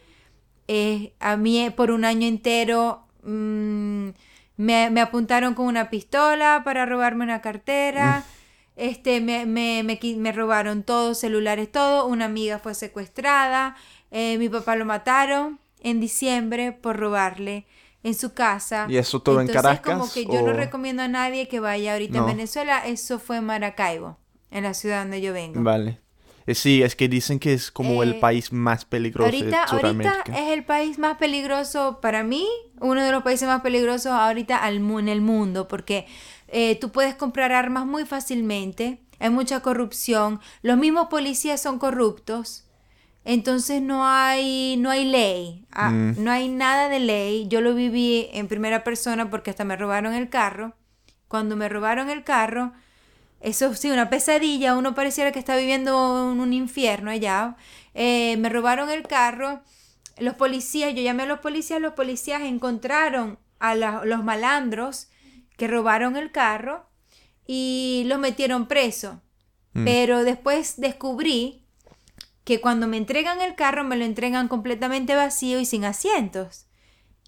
Eh, 0.67 1.13
a 1.19 1.37
mí 1.37 1.69
por 1.75 1.91
un 1.91 2.05
año 2.05 2.27
entero 2.27 3.03
mmm, 3.23 4.09
me, 4.57 4.89
me, 4.89 5.01
apuntaron 5.01 5.53
con 5.53 5.67
una 5.67 5.89
pistola 5.89 6.63
para 6.65 6.85
robarme 6.85 7.23
una 7.23 7.41
cartera. 7.41 8.19
Mm. 8.19 8.39
Este, 8.75 9.21
me, 9.21 9.45
me, 9.45 9.83
me, 9.83 9.99
me, 10.17 10.31
robaron 10.31 10.83
todos, 10.83 11.19
celulares, 11.19 11.71
todo. 11.71 12.07
Una 12.07 12.25
amiga 12.25 12.59
fue 12.59 12.73
secuestrada. 12.73 13.75
Eh, 14.09 14.37
mi 14.39 14.49
papá 14.49 14.75
lo 14.75 14.85
mataron 14.85 15.59
en 15.81 15.99
diciembre 15.99 16.71
por 16.71 16.97
robarle 16.97 17.65
en 18.03 18.13
su 18.13 18.33
casa. 18.33 18.85
¿Y 18.89 18.97
eso 18.97 19.21
todo 19.21 19.41
Entonces, 19.41 19.57
en 19.57 19.61
Caracas? 19.61 19.93
como 19.93 20.11
que 20.11 20.25
yo 20.25 20.43
o... 20.43 20.47
no 20.47 20.53
recomiendo 20.53 21.03
a 21.03 21.07
nadie 21.07 21.47
que 21.47 21.59
vaya 21.59 21.93
ahorita 21.93 22.19
no. 22.19 22.29
en 22.29 22.37
Venezuela. 22.37 22.85
Eso 22.85 23.19
fue 23.19 23.37
en 23.37 23.45
Maracaibo, 23.45 24.17
en 24.51 24.63
la 24.63 24.73
ciudad 24.73 25.01
donde 25.01 25.21
yo 25.21 25.33
vengo. 25.33 25.61
Vale. 25.61 25.99
Eh, 26.49 26.55
sí, 26.55 26.81
es 26.81 26.95
que 26.95 27.07
dicen 27.07 27.37
que 27.37 27.53
es 27.53 27.69
como 27.69 28.01
eh, 28.01 28.07
el 28.07 28.19
país 28.19 28.51
más 28.51 28.83
peligroso 28.83 29.25
ahorita, 29.25 29.61
de 29.61 29.67
Sudamérica. 29.67 30.15
Ahorita 30.15 30.39
es 30.39 30.49
el 30.49 30.65
país 30.65 30.97
más 30.97 31.17
peligroso 31.17 31.99
para 32.01 32.23
mí, 32.23 32.47
uno 32.79 33.03
de 33.03 33.11
los 33.11 33.21
países 33.21 33.47
más 33.47 33.61
peligrosos 33.61 34.11
ahorita 34.13 34.57
al, 34.57 34.77
en 34.77 35.09
el 35.09 35.21
mundo, 35.21 35.67
porque 35.67 36.07
eh, 36.47 36.75
tú 36.79 36.91
puedes 36.91 37.13
comprar 37.13 37.51
armas 37.51 37.85
muy 37.85 38.03
fácilmente, 38.05 38.99
hay 39.19 39.29
mucha 39.29 39.59
corrupción, 39.59 40.39
los 40.63 40.77
mismos 40.79 41.09
policías 41.09 41.61
son 41.61 41.77
corruptos. 41.77 42.65
Entonces 43.31 43.79
no 43.79 44.07
hay, 44.07 44.75
no 44.77 44.89
hay 44.89 45.05
ley, 45.05 45.67
ah, 45.71 45.91
mm. 45.91 46.15
no 46.17 46.31
hay 46.31 46.49
nada 46.49 46.89
de 46.89 46.99
ley. 46.99 47.47
Yo 47.47 47.61
lo 47.61 47.75
viví 47.75 48.27
en 48.33 48.47
primera 48.47 48.83
persona 48.83 49.29
porque 49.29 49.51
hasta 49.51 49.63
me 49.63 49.75
robaron 49.75 50.15
el 50.15 50.29
carro. 50.29 50.73
Cuando 51.27 51.55
me 51.55 51.69
robaron 51.69 52.09
el 52.09 52.23
carro, 52.23 52.73
eso 53.39 53.75
sí, 53.75 53.91
una 53.91 54.09
pesadilla, 54.09 54.75
uno 54.75 54.95
pareciera 54.95 55.31
que 55.31 55.37
está 55.37 55.55
viviendo 55.55 56.31
en 56.33 56.39
un 56.39 56.53
infierno 56.53 57.11
allá. 57.11 57.55
Eh, 57.93 58.35
me 58.37 58.49
robaron 58.49 58.89
el 58.89 59.03
carro, 59.03 59.61
los 60.17 60.33
policías, 60.33 60.95
yo 60.95 61.03
llamé 61.03 61.21
a 61.21 61.27
los 61.27 61.37
policías, 61.37 61.79
los 61.79 61.93
policías 61.93 62.41
encontraron 62.41 63.37
a 63.59 63.75
la, 63.75 64.05
los 64.05 64.23
malandros 64.23 65.07
que 65.55 65.67
robaron 65.67 66.17
el 66.17 66.31
carro 66.31 66.89
y 67.45 68.05
los 68.07 68.17
metieron 68.17 68.67
preso. 68.67 69.21
Pero 69.71 70.23
después 70.23 70.81
descubrí 70.81 71.58
que 72.49 72.61
cuando 72.61 72.87
me 72.87 72.97
entregan 72.97 73.41
el 73.41 73.53
carro 73.53 73.83
me 73.83 73.95
lo 73.95 74.05
entregan 74.05 74.47
completamente 74.47 75.13
vacío 75.13 75.59
y 75.59 75.67
sin 75.67 75.85
asientos. 75.85 76.65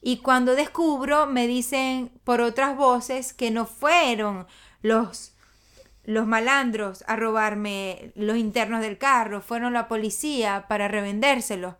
Y 0.01 0.17
cuando 0.17 0.55
descubro 0.55 1.27
me 1.27 1.45
dicen 1.45 2.11
por 2.23 2.41
otras 2.41 2.75
voces 2.75 3.31
que 3.31 3.51
no 3.51 3.67
fueron 3.67 4.47
los 4.81 5.35
los 6.05 6.25
malandros 6.25 7.03
a 7.05 7.17
robarme 7.17 8.13
los 8.15 8.35
internos 8.35 8.81
del 8.81 8.97
carro, 8.97 9.41
fueron 9.41 9.73
la 9.73 9.87
policía 9.87 10.65
para 10.67 10.87
revendérselos. 10.87 11.75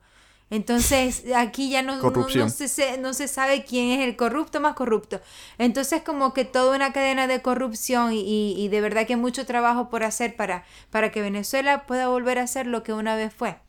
Entonces 0.52 1.24
aquí 1.34 1.70
ya 1.70 1.82
no, 1.82 1.96
no, 1.96 2.30
se, 2.50 2.98
no, 2.98 3.14
se, 3.14 3.28
sabe 3.30 3.64
quién 3.64 3.92
es 3.92 4.06
el 4.06 4.18
corrupto 4.18 4.60
más 4.60 4.76
corrupto. 4.76 5.22
Entonces 5.58 6.04
como 6.04 6.34
que 6.34 6.44
toda 6.44 6.76
una 6.76 6.92
cadena 6.92 7.26
de 7.26 7.42
corrupción 7.42 8.12
y, 8.12 8.54
y, 8.58 8.68
de 8.68 8.82
verdad 8.82 9.08
que 9.08 9.16
mucho 9.16 9.46
trabajo 9.46 9.90
por 9.90 10.04
hacer 10.04 10.36
para, 10.36 10.66
para 10.90 11.10
que 11.10 11.22
Venezuela 11.22 11.88
pueda 11.88 12.10
volver 12.10 12.38
a 12.38 12.48
ser 12.48 12.68
lo 12.68 12.84
que 12.84 12.92
una 12.92 13.16
vez 13.16 13.34
fue. 13.34 13.60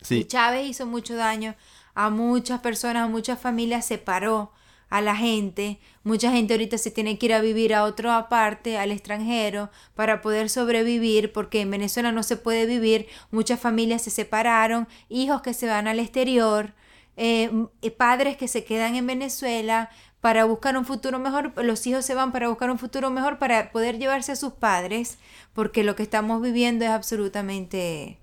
Sí. 0.00 0.20
Y 0.20 0.24
Chávez 0.24 0.66
hizo 0.66 0.86
mucho 0.86 1.14
daño 1.16 1.54
a 1.94 2.08
muchas 2.08 2.60
personas, 2.60 3.04
a 3.04 3.08
muchas 3.08 3.38
familias, 3.38 3.84
separó 3.84 4.52
a 4.92 5.00
la 5.00 5.16
gente. 5.16 5.80
Mucha 6.04 6.30
gente 6.30 6.52
ahorita 6.52 6.76
se 6.76 6.90
tiene 6.90 7.16
que 7.16 7.24
ir 7.24 7.32
a 7.32 7.40
vivir 7.40 7.74
a 7.74 7.84
otra 7.84 8.28
parte, 8.28 8.76
al 8.76 8.92
extranjero, 8.92 9.70
para 9.94 10.20
poder 10.20 10.50
sobrevivir, 10.50 11.32
porque 11.32 11.62
en 11.62 11.70
Venezuela 11.70 12.12
no 12.12 12.22
se 12.22 12.36
puede 12.36 12.66
vivir. 12.66 13.06
Muchas 13.30 13.58
familias 13.58 14.02
se 14.02 14.10
separaron, 14.10 14.86
hijos 15.08 15.40
que 15.40 15.54
se 15.54 15.66
van 15.66 15.88
al 15.88 15.98
exterior, 15.98 16.74
eh, 17.16 17.50
eh, 17.80 17.90
padres 17.90 18.36
que 18.36 18.48
se 18.48 18.64
quedan 18.64 18.94
en 18.94 19.06
Venezuela 19.06 19.88
para 20.20 20.44
buscar 20.44 20.76
un 20.76 20.84
futuro 20.84 21.18
mejor, 21.18 21.54
los 21.64 21.86
hijos 21.86 22.04
se 22.04 22.14
van 22.14 22.30
para 22.30 22.48
buscar 22.48 22.70
un 22.70 22.78
futuro 22.78 23.10
mejor 23.10 23.38
para 23.38 23.72
poder 23.72 23.98
llevarse 23.98 24.32
a 24.32 24.36
sus 24.36 24.52
padres, 24.52 25.18
porque 25.54 25.84
lo 25.84 25.96
que 25.96 26.02
estamos 26.02 26.42
viviendo 26.42 26.84
es 26.84 26.90
absolutamente 26.90 28.18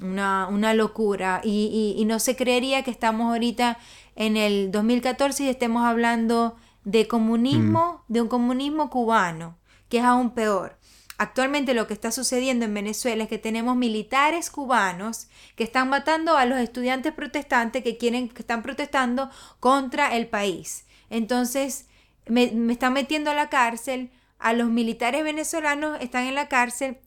una, 0.00 0.46
una 0.46 0.74
locura 0.74 1.40
y, 1.42 1.94
y, 1.96 2.00
y, 2.00 2.04
no 2.04 2.18
se 2.18 2.36
creería 2.36 2.82
que 2.82 2.90
estamos 2.90 3.32
ahorita 3.32 3.78
en 4.18 4.36
el 4.36 4.72
2014 4.72 5.44
y 5.44 5.48
estemos 5.48 5.84
hablando 5.84 6.56
de 6.82 7.06
comunismo, 7.06 8.04
mm. 8.08 8.12
de 8.12 8.20
un 8.20 8.28
comunismo 8.28 8.90
cubano, 8.90 9.56
que 9.88 9.98
es 9.98 10.04
aún 10.04 10.30
peor. 10.30 10.76
Actualmente 11.18 11.72
lo 11.72 11.86
que 11.86 11.94
está 11.94 12.10
sucediendo 12.10 12.64
en 12.64 12.74
Venezuela 12.74 13.22
es 13.22 13.28
que 13.28 13.38
tenemos 13.38 13.76
militares 13.76 14.50
cubanos 14.50 15.28
que 15.54 15.62
están 15.62 15.88
matando 15.88 16.36
a 16.36 16.46
los 16.46 16.58
estudiantes 16.58 17.12
protestantes 17.12 17.84
que 17.84 17.96
quieren, 17.96 18.28
que 18.28 18.42
están 18.42 18.62
protestando 18.62 19.30
contra 19.60 20.16
el 20.16 20.26
país. 20.26 20.84
Entonces, 21.10 21.86
me, 22.26 22.50
me 22.50 22.72
están 22.72 22.94
metiendo 22.94 23.30
a 23.30 23.34
la 23.34 23.48
cárcel, 23.48 24.10
a 24.40 24.52
los 24.52 24.68
militares 24.68 25.22
venezolanos 25.22 25.96
están 26.00 26.24
en 26.24 26.34
la 26.34 26.48
cárcel 26.48 26.98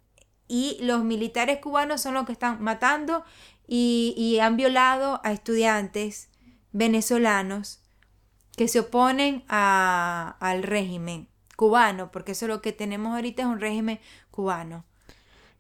y 0.48 0.78
los 0.80 1.04
militares 1.04 1.60
cubanos 1.60 2.00
son 2.00 2.14
los 2.14 2.26
que 2.26 2.32
están 2.32 2.64
matando 2.64 3.26
y, 3.68 4.14
y 4.16 4.40
han 4.40 4.56
violado 4.56 5.20
a 5.26 5.34
estudiantes 5.34 6.31
venezolanos 6.72 7.82
que 8.56 8.68
se 8.68 8.80
oponen 8.80 9.44
a, 9.48 10.38
al 10.40 10.64
régimen 10.64 11.28
cubano, 11.56 12.12
porque 12.12 12.34
eso 12.34 12.48
lo 12.48 12.62
que 12.62 12.74
tenemos 12.74 13.14
ahorita 13.14 13.44
es 13.44 13.48
un 13.48 13.60
régimen 13.60 14.00
cubano. 14.32 14.86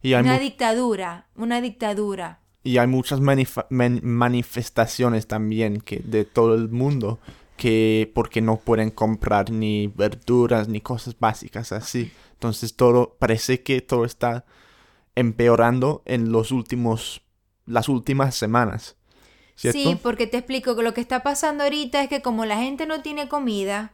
Y 0.01 0.13
una 0.13 0.39
dictadura, 0.39 1.27
una 1.35 1.61
dictadura. 1.61 2.39
Y 2.63 2.77
hay 2.77 2.87
muchas 2.87 3.21
manifestaciones 3.21 5.27
también 5.27 5.81
que 5.81 5.99
de 5.99 6.25
todo 6.25 6.55
el 6.55 6.69
mundo 6.69 7.19
que 7.57 8.11
porque 8.15 8.41
no 8.41 8.57
pueden 8.57 8.89
comprar 8.89 9.51
ni 9.51 9.87
verduras 9.87 10.67
ni 10.67 10.81
cosas 10.81 11.15
básicas 11.19 11.71
así. 11.71 12.11
Entonces 12.33 12.75
todo 12.75 13.15
parece 13.19 13.61
que 13.61 13.81
todo 13.81 14.05
está 14.05 14.45
empeorando 15.13 16.01
en 16.05 16.31
los 16.31 16.51
últimos 16.51 17.21
las 17.67 17.89
últimas 17.89 18.33
semanas. 18.33 18.95
Sí, 19.61 19.97
porque 20.01 20.27
te 20.27 20.37
explico 20.37 20.75
que 20.75 20.83
lo 20.83 20.93
que 20.93 21.01
está 21.01 21.21
pasando 21.21 21.63
ahorita 21.63 22.01
es 22.01 22.09
que 22.09 22.21
como 22.21 22.45
la 22.45 22.57
gente 22.57 22.87
no 22.87 23.01
tiene 23.01 23.27
comida, 23.27 23.91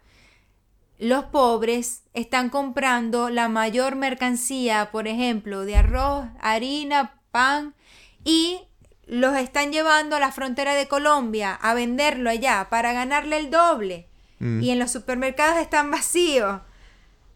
los 0.98 1.26
pobres 1.26 2.04
están 2.14 2.50
comprando 2.50 3.30
la 3.30 3.50
mayor 3.50 3.96
mercancía, 3.96 4.90
por 4.92 5.08
ejemplo, 5.08 5.66
de 5.66 5.76
arroz, 5.76 6.26
harina, 6.40 7.20
pan, 7.32 7.76
y 8.24 8.62
los 9.06 9.38
están 9.38 9.72
llevando 9.72 10.16
a 10.16 10.20
la 10.20 10.32
frontera 10.32 10.74
de 10.74 10.88
Colombia 10.88 11.54
a 11.54 11.74
venderlo 11.74 12.30
allá 12.30 12.68
para 12.70 12.94
ganarle 12.94 13.38
el 13.38 13.50
doble. 13.50 14.10
Mm. 14.40 14.62
Y 14.62 14.72
en 14.72 14.80
los 14.80 14.92
supermercados 14.92 15.58
están 15.58 15.92
vacíos. 15.92 16.62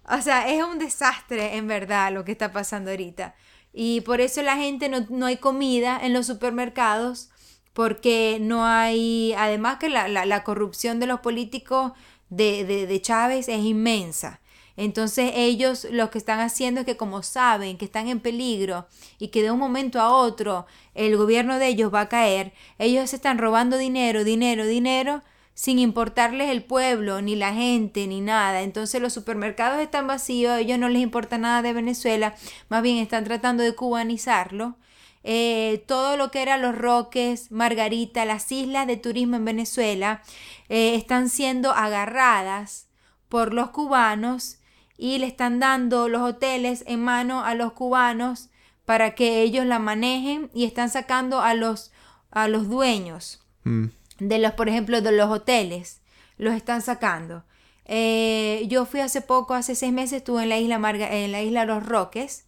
O 0.09 0.21
sea, 0.21 0.49
es 0.49 0.63
un 0.63 0.79
desastre 0.79 1.55
en 1.55 1.67
verdad 1.67 2.11
lo 2.11 2.25
que 2.25 2.31
está 2.31 2.51
pasando 2.51 2.91
ahorita. 2.91 3.35
Y 3.73 4.01
por 4.01 4.19
eso 4.19 4.41
la 4.41 4.57
gente 4.57 4.89
no, 4.89 5.05
no 5.09 5.27
hay 5.27 5.37
comida 5.37 5.99
en 6.01 6.13
los 6.13 6.27
supermercados 6.27 7.30
porque 7.73 8.37
no 8.41 8.65
hay, 8.65 9.33
además 9.37 9.77
que 9.77 9.89
la, 9.89 10.07
la, 10.07 10.43
corrupción 10.43 10.99
de 10.99 11.07
los 11.07 11.21
políticos 11.21 11.93
de, 12.29 12.65
de, 12.65 12.87
de, 12.87 13.01
Chávez 13.01 13.47
es 13.47 13.63
inmensa. 13.63 14.41
Entonces 14.77 15.31
ellos 15.35 15.85
lo 15.91 16.09
que 16.09 16.17
están 16.17 16.39
haciendo 16.39 16.81
es 16.81 16.85
que 16.85 16.97
como 16.97 17.23
saben 17.23 17.77
que 17.77 17.85
están 17.85 18.07
en 18.07 18.19
peligro 18.19 18.87
y 19.19 19.27
que 19.27 19.43
de 19.43 19.51
un 19.51 19.59
momento 19.59 19.99
a 19.99 20.13
otro 20.13 20.65
el 20.95 21.17
gobierno 21.17 21.59
de 21.59 21.67
ellos 21.67 21.93
va 21.93 22.01
a 22.01 22.09
caer, 22.09 22.53
ellos 22.79 23.13
están 23.13 23.37
robando 23.37 23.77
dinero, 23.77 24.23
dinero, 24.23 24.65
dinero, 24.65 25.21
sin 25.53 25.77
importarles 25.79 26.49
el 26.49 26.63
pueblo, 26.63 27.21
ni 27.21 27.35
la 27.35 27.53
gente, 27.53 28.07
ni 28.07 28.21
nada. 28.21 28.61
Entonces 28.61 29.01
los 29.01 29.13
supermercados 29.13 29.79
están 29.81 30.07
vacíos, 30.07 30.53
a 30.53 30.59
ellos 30.59 30.79
no 30.79 30.89
les 30.89 31.01
importa 31.01 31.37
nada 31.37 31.61
de 31.61 31.73
Venezuela, 31.73 32.35
más 32.69 32.81
bien 32.81 32.97
están 32.97 33.23
tratando 33.25 33.63
de 33.63 33.75
cubanizarlo 33.75 34.75
eh, 35.23 35.83
todo 35.87 36.17
lo 36.17 36.31
que 36.31 36.41
era 36.41 36.57
los 36.57 36.77
Roques, 36.77 37.51
Margarita, 37.51 38.25
las 38.25 38.51
islas 38.51 38.87
de 38.87 38.97
turismo 38.97 39.35
en 39.35 39.45
Venezuela, 39.45 40.23
eh, 40.69 40.95
están 40.95 41.29
siendo 41.29 41.71
agarradas 41.71 42.87
por 43.29 43.53
los 43.53 43.69
cubanos 43.69 44.57
y 44.97 45.19
le 45.19 45.27
están 45.27 45.59
dando 45.59 46.09
los 46.09 46.21
hoteles 46.21 46.83
en 46.87 47.03
mano 47.03 47.43
a 47.43 47.55
los 47.55 47.73
cubanos 47.73 48.49
para 48.85 49.15
que 49.15 49.41
ellos 49.41 49.65
la 49.65 49.79
manejen 49.79 50.49
y 50.53 50.65
están 50.65 50.89
sacando 50.89 51.41
a 51.41 51.53
los, 51.53 51.91
a 52.31 52.47
los 52.47 52.67
dueños 52.67 53.43
mm. 53.63 53.85
de 54.19 54.39
los, 54.39 54.53
por 54.53 54.69
ejemplo, 54.69 55.01
de 55.01 55.11
los 55.11 55.29
hoteles, 55.29 56.01
los 56.37 56.53
están 56.55 56.81
sacando. 56.81 57.43
Eh, 57.85 58.65
yo 58.67 58.85
fui 58.85 58.99
hace 58.99 59.21
poco, 59.21 59.53
hace 59.53 59.75
seis 59.75 59.93
meses, 59.93 60.13
estuve 60.13 60.43
en 60.43 60.49
la 60.49 60.57
isla, 60.57 60.75
en 60.75 61.31
la 61.31 61.41
isla 61.41 61.65
Los 61.65 61.85
Roques 61.85 62.45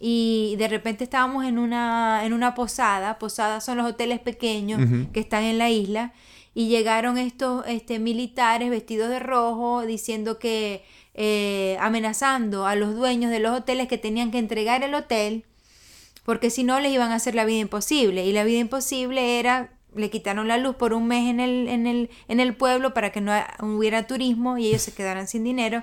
y 0.00 0.56
de 0.56 0.68
repente 0.68 1.04
estábamos 1.04 1.44
en 1.44 1.58
una, 1.58 2.24
en 2.24 2.32
una 2.32 2.54
posada, 2.54 3.18
posadas 3.18 3.64
son 3.64 3.76
los 3.76 3.86
hoteles 3.86 4.18
pequeños 4.18 4.80
que 5.12 5.20
están 5.20 5.44
en 5.44 5.58
la 5.58 5.68
isla, 5.68 6.14
y 6.54 6.68
llegaron 6.68 7.18
estos 7.18 7.64
este, 7.68 7.98
militares 7.98 8.70
vestidos 8.70 9.10
de 9.10 9.20
rojo 9.20 9.82
diciendo 9.86 10.38
que, 10.38 10.84
eh, 11.14 11.76
amenazando 11.80 12.66
a 12.66 12.74
los 12.74 12.96
dueños 12.96 13.30
de 13.30 13.40
los 13.40 13.56
hoteles 13.56 13.88
que 13.88 13.98
tenían 13.98 14.30
que 14.30 14.38
entregar 14.38 14.82
el 14.82 14.94
hotel, 14.94 15.44
porque 16.24 16.50
si 16.50 16.64
no 16.64 16.80
les 16.80 16.92
iban 16.92 17.12
a 17.12 17.16
hacer 17.16 17.34
la 17.34 17.44
vida 17.44 17.58
imposible, 17.58 18.24
y 18.24 18.32
la 18.32 18.44
vida 18.44 18.58
imposible 18.58 19.38
era 19.38 19.70
le 19.94 20.08
quitaron 20.08 20.46
la 20.48 20.56
luz 20.56 20.76
por 20.76 20.92
un 20.92 21.08
mes 21.08 21.28
en 21.28 21.40
el, 21.40 21.68
en 21.68 21.86
el, 21.86 22.10
en 22.28 22.38
el 22.40 22.54
pueblo 22.54 22.94
para 22.94 23.10
que 23.10 23.20
no 23.20 23.32
hubiera 23.60 24.06
turismo 24.06 24.56
y 24.56 24.68
ellos 24.68 24.82
se 24.82 24.94
quedaran 24.94 25.26
sin 25.26 25.42
dinero 25.42 25.82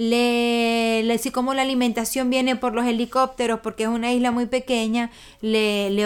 le, 0.00 1.02
le 1.02 1.18
si 1.18 1.30
como 1.30 1.52
la 1.52 1.60
alimentación 1.60 2.30
viene 2.30 2.56
por 2.56 2.72
los 2.72 2.86
helicópteros 2.86 3.60
porque 3.60 3.82
es 3.82 3.88
una 3.90 4.12
isla 4.14 4.30
muy 4.30 4.46
pequeña, 4.46 5.10
le, 5.42 5.90
le, 5.90 6.04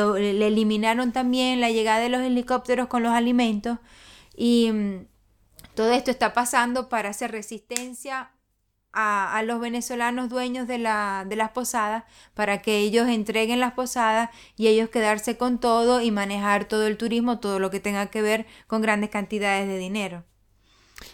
eliminaron 0.49 1.13
también 1.13 1.61
la 1.61 1.71
llegada 1.71 2.01
de 2.01 2.09
los 2.09 2.21
helicópteros 2.23 2.89
con 2.89 3.05
los 3.05 3.13
alimentos 3.13 3.79
y 4.37 4.73
mm, 4.73 5.07
todo 5.77 5.93
esto 5.93 6.11
está 6.11 6.35
pasando 6.35 6.89
para 6.89 7.11
hacer 7.11 7.31
resistencia 7.31 8.33
a, 8.93 9.37
a, 9.37 9.43
los 9.45 9.61
venezolanos 9.61 10.29
dueños 10.29 10.67
de, 10.67 10.79
la, 10.79 11.25
de 11.29 11.37
las 11.37 11.51
posadas 11.51 12.03
para 12.35 12.63
que 12.63 12.79
ellos 12.79 13.09
entreguen 13.09 13.61
las 13.61 13.75
posadas 13.75 14.31
y 14.57 14.67
ellos 14.67 14.89
quedarse 14.89 15.37
con 15.37 15.61
todo 15.61 16.01
y 16.01 16.11
manejar 16.11 16.65
todo 16.65 16.89
el 16.89 16.97
turismo, 16.97 17.39
todo 17.39 17.61
lo 17.61 17.71
que 17.71 17.79
tenga 17.79 18.07
que 18.07 18.23
ver 18.23 18.47
con 18.67 18.83
grandes 18.83 19.11
cantidades 19.11 19.69
de 19.69 19.79
dinero 19.79 20.25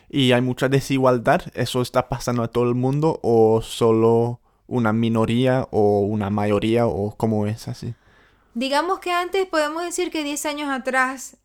y 0.09 0.33
hay 0.33 0.41
mucha 0.41 0.69
desigualdad. 0.69 1.43
¿Eso 1.55 1.83
está 1.83 2.09
pasando 2.09 2.43
a 2.43 2.49
todo 2.49 2.65
el 2.69 2.75
mundo 2.75 3.21
o 3.23 3.63
solo 3.63 4.41
una 4.67 4.93
minoría 4.93 5.67
o 5.71 6.01
una 6.01 6.31
mayoría 6.31 6.87
o 6.87 7.15
cómo 7.17 7.47
es 7.47 7.69
así? 7.69 7.95
Digamos 8.55 8.99
que 8.99 9.13
antes 9.13 9.47
podemos 9.47 9.85
decir 9.85 10.11
que 10.11 10.25
10 10.25 10.47
años 10.47 10.71
atrás 10.71 11.37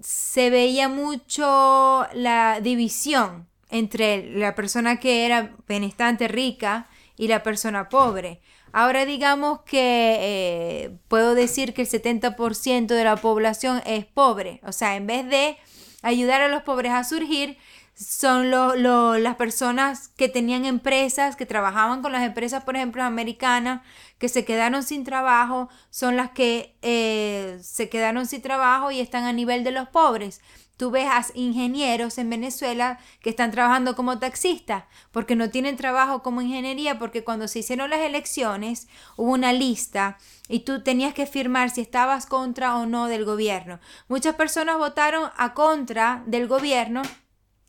se 0.00 0.50
veía 0.50 0.88
mucho 0.88 2.06
la 2.14 2.60
división 2.60 3.46
entre 3.70 4.36
la 4.36 4.54
persona 4.54 5.00
que 5.00 5.24
era 5.24 5.56
benestante, 5.66 6.28
rica, 6.28 6.88
y 7.16 7.28
la 7.28 7.42
persona 7.42 7.88
pobre. 7.88 8.40
Ahora 8.72 9.04
digamos 9.04 9.60
que 9.62 10.16
eh, 10.20 10.96
puedo 11.08 11.34
decir 11.34 11.74
que 11.74 11.82
el 11.82 11.88
70% 11.88 12.86
de 12.86 13.04
la 13.04 13.16
población 13.16 13.82
es 13.86 14.06
pobre. 14.06 14.60
O 14.64 14.72
sea, 14.72 14.96
en 14.96 15.06
vez 15.06 15.28
de 15.28 15.56
ayudar 16.02 16.42
a 16.42 16.48
los 16.48 16.62
pobres 16.62 16.92
a 16.92 17.04
surgir, 17.04 17.56
son 17.94 18.50
las 18.50 19.36
personas 19.36 20.08
que 20.08 20.28
tenían 20.28 20.64
empresas, 20.64 21.36
que 21.36 21.46
trabajaban 21.46 22.02
con 22.02 22.12
las 22.12 22.22
empresas, 22.22 22.64
por 22.64 22.76
ejemplo, 22.76 23.02
americanas, 23.02 23.82
que 24.18 24.28
se 24.28 24.44
quedaron 24.44 24.82
sin 24.82 25.04
trabajo, 25.04 25.68
son 25.90 26.16
las 26.16 26.30
que 26.30 26.76
eh, 26.82 27.58
se 27.62 27.88
quedaron 27.88 28.26
sin 28.26 28.42
trabajo 28.42 28.90
y 28.90 29.00
están 29.00 29.24
a 29.24 29.32
nivel 29.32 29.64
de 29.64 29.72
los 29.72 29.88
pobres. 29.88 30.40
Tú 30.76 30.90
ves 30.90 31.06
a 31.06 31.24
ingenieros 31.34 32.18
en 32.18 32.30
Venezuela 32.30 32.98
que 33.20 33.30
están 33.30 33.52
trabajando 33.52 33.94
como 33.94 34.18
taxistas 34.18 34.84
porque 35.12 35.36
no 35.36 35.50
tienen 35.50 35.76
trabajo 35.76 36.22
como 36.22 36.42
ingeniería 36.42 36.98
porque 36.98 37.22
cuando 37.22 37.46
se 37.46 37.60
hicieron 37.60 37.90
las 37.90 38.00
elecciones 38.00 38.88
hubo 39.16 39.30
una 39.32 39.52
lista 39.52 40.18
y 40.48 40.60
tú 40.60 40.82
tenías 40.82 41.14
que 41.14 41.26
firmar 41.26 41.70
si 41.70 41.82
estabas 41.82 42.26
contra 42.26 42.76
o 42.76 42.86
no 42.86 43.06
del 43.06 43.24
gobierno. 43.24 43.78
Muchas 44.08 44.34
personas 44.34 44.78
votaron 44.78 45.30
a 45.36 45.54
contra 45.54 46.24
del 46.26 46.48
gobierno 46.48 47.02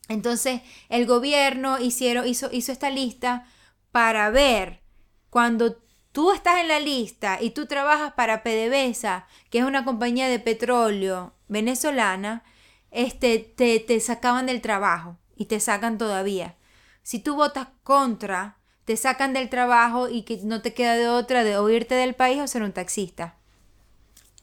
entonces 0.10 0.62
el 0.90 1.06
gobierno 1.06 1.80
hicieron, 1.80 2.28
hizo, 2.28 2.50
hizo 2.52 2.72
esta 2.72 2.90
lista 2.90 3.46
para 3.92 4.30
ver 4.30 4.82
cuando 5.30 5.78
tú 6.12 6.32
estás 6.32 6.60
en 6.60 6.68
la 6.68 6.80
lista 6.80 7.40
y 7.42 7.52
tú 7.52 7.66
trabajas 7.66 8.14
para 8.14 8.44
PDVSA, 8.44 9.28
que 9.50 9.60
es 9.60 9.66
una 9.66 9.86
compañía 9.86 10.28
de 10.28 10.40
petróleo 10.40 11.34
venezolana, 11.48 12.44
este, 12.92 13.40
te, 13.40 13.80
te 13.80 14.00
sacaban 14.00 14.46
del 14.46 14.62
trabajo 14.62 15.18
y 15.36 15.46
te 15.46 15.60
sacan 15.60 15.98
todavía. 15.98 16.56
Si 17.02 17.20
tú 17.20 17.36
votas 17.36 17.68
contra, 17.84 18.58
te 18.86 18.98
sacan 18.98 19.34
del 19.34 19.50
trabajo 19.50 20.10
y 20.10 20.24
que 20.24 20.38
no 20.44 20.62
te 20.62 20.74
queda 20.74 20.96
de 20.96 21.08
otra 21.08 21.44
de 21.44 21.58
o 21.58 21.66
del 21.66 22.14
país 22.14 22.42
o 22.42 22.48
ser 22.48 22.64
un 22.64 22.74
taxista. 22.74 23.38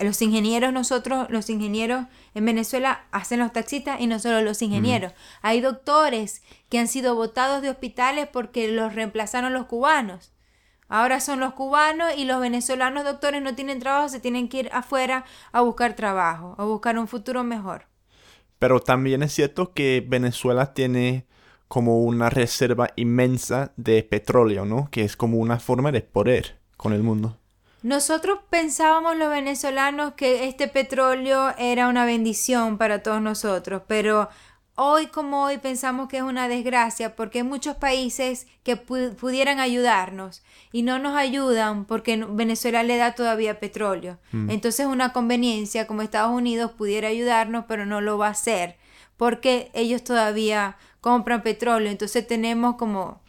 Los 0.00 0.22
ingenieros, 0.22 0.72
nosotros, 0.72 1.28
los 1.28 1.50
ingenieros 1.50 2.06
en 2.34 2.46
Venezuela 2.46 3.04
hacen 3.12 3.38
los 3.38 3.52
taxistas 3.52 4.00
y 4.00 4.06
no 4.06 4.18
solo 4.18 4.40
los 4.40 4.62
ingenieros. 4.62 5.12
Hay 5.42 5.60
doctores 5.60 6.42
que 6.70 6.78
han 6.78 6.88
sido 6.88 7.14
votados 7.14 7.60
de 7.60 7.70
hospitales 7.70 8.26
porque 8.32 8.68
los 8.68 8.94
reemplazaron 8.94 9.52
los 9.52 9.66
cubanos. 9.66 10.32
Ahora 10.88 11.20
son 11.20 11.38
los 11.38 11.54
cubanos 11.54 12.12
y 12.16 12.24
los 12.24 12.40
venezolanos 12.40 13.04
doctores 13.04 13.42
no 13.42 13.54
tienen 13.54 13.78
trabajo, 13.78 14.08
se 14.08 14.18
tienen 14.18 14.48
que 14.48 14.58
ir 14.58 14.70
afuera 14.72 15.24
a 15.52 15.60
buscar 15.60 15.94
trabajo, 15.94 16.56
a 16.58 16.64
buscar 16.64 16.98
un 16.98 17.06
futuro 17.06 17.44
mejor. 17.44 17.86
Pero 18.58 18.80
también 18.80 19.22
es 19.22 19.32
cierto 19.32 19.72
que 19.72 20.04
Venezuela 20.06 20.74
tiene 20.74 21.26
como 21.68 22.00
una 22.00 22.28
reserva 22.28 22.90
inmensa 22.96 23.72
de 23.76 24.02
petróleo, 24.02 24.64
¿no? 24.64 24.88
Que 24.90 25.04
es 25.04 25.16
como 25.16 25.38
una 25.38 25.60
forma 25.60 25.92
de 25.92 26.00
poder 26.00 26.58
con 26.76 26.92
el 26.92 27.04
mundo. 27.04 27.39
Nosotros 27.82 28.40
pensábamos 28.50 29.16
los 29.16 29.30
venezolanos 29.30 30.14
que 30.14 30.48
este 30.48 30.68
petróleo 30.68 31.54
era 31.56 31.88
una 31.88 32.04
bendición 32.04 32.76
para 32.76 33.02
todos 33.02 33.22
nosotros, 33.22 33.82
pero 33.86 34.28
hoy 34.74 35.06
como 35.06 35.44
hoy 35.44 35.58
pensamos 35.58 36.08
que 36.08 36.18
es 36.18 36.22
una 36.22 36.48
desgracia 36.48 37.16
porque 37.16 37.38
hay 37.38 37.44
muchos 37.44 37.76
países 37.76 38.46
que 38.62 38.76
pudieran 38.76 39.60
ayudarnos 39.60 40.42
y 40.72 40.82
no 40.82 40.98
nos 40.98 41.16
ayudan 41.16 41.84
porque 41.84 42.24
Venezuela 42.28 42.82
le 42.82 42.96
da 42.96 43.14
todavía 43.14 43.60
petróleo. 43.60 44.18
Mm. 44.32 44.50
Entonces 44.50 44.86
una 44.86 45.12
conveniencia 45.12 45.86
como 45.86 46.02
Estados 46.02 46.32
Unidos 46.32 46.72
pudiera 46.72 47.08
ayudarnos, 47.08 47.64
pero 47.66 47.86
no 47.86 48.00
lo 48.00 48.18
va 48.18 48.28
a 48.28 48.30
hacer 48.30 48.76
porque 49.16 49.70
ellos 49.74 50.02
todavía 50.02 50.76
compran 51.02 51.42
petróleo. 51.42 51.90
Entonces 51.90 52.26
tenemos 52.26 52.76
como 52.76 53.20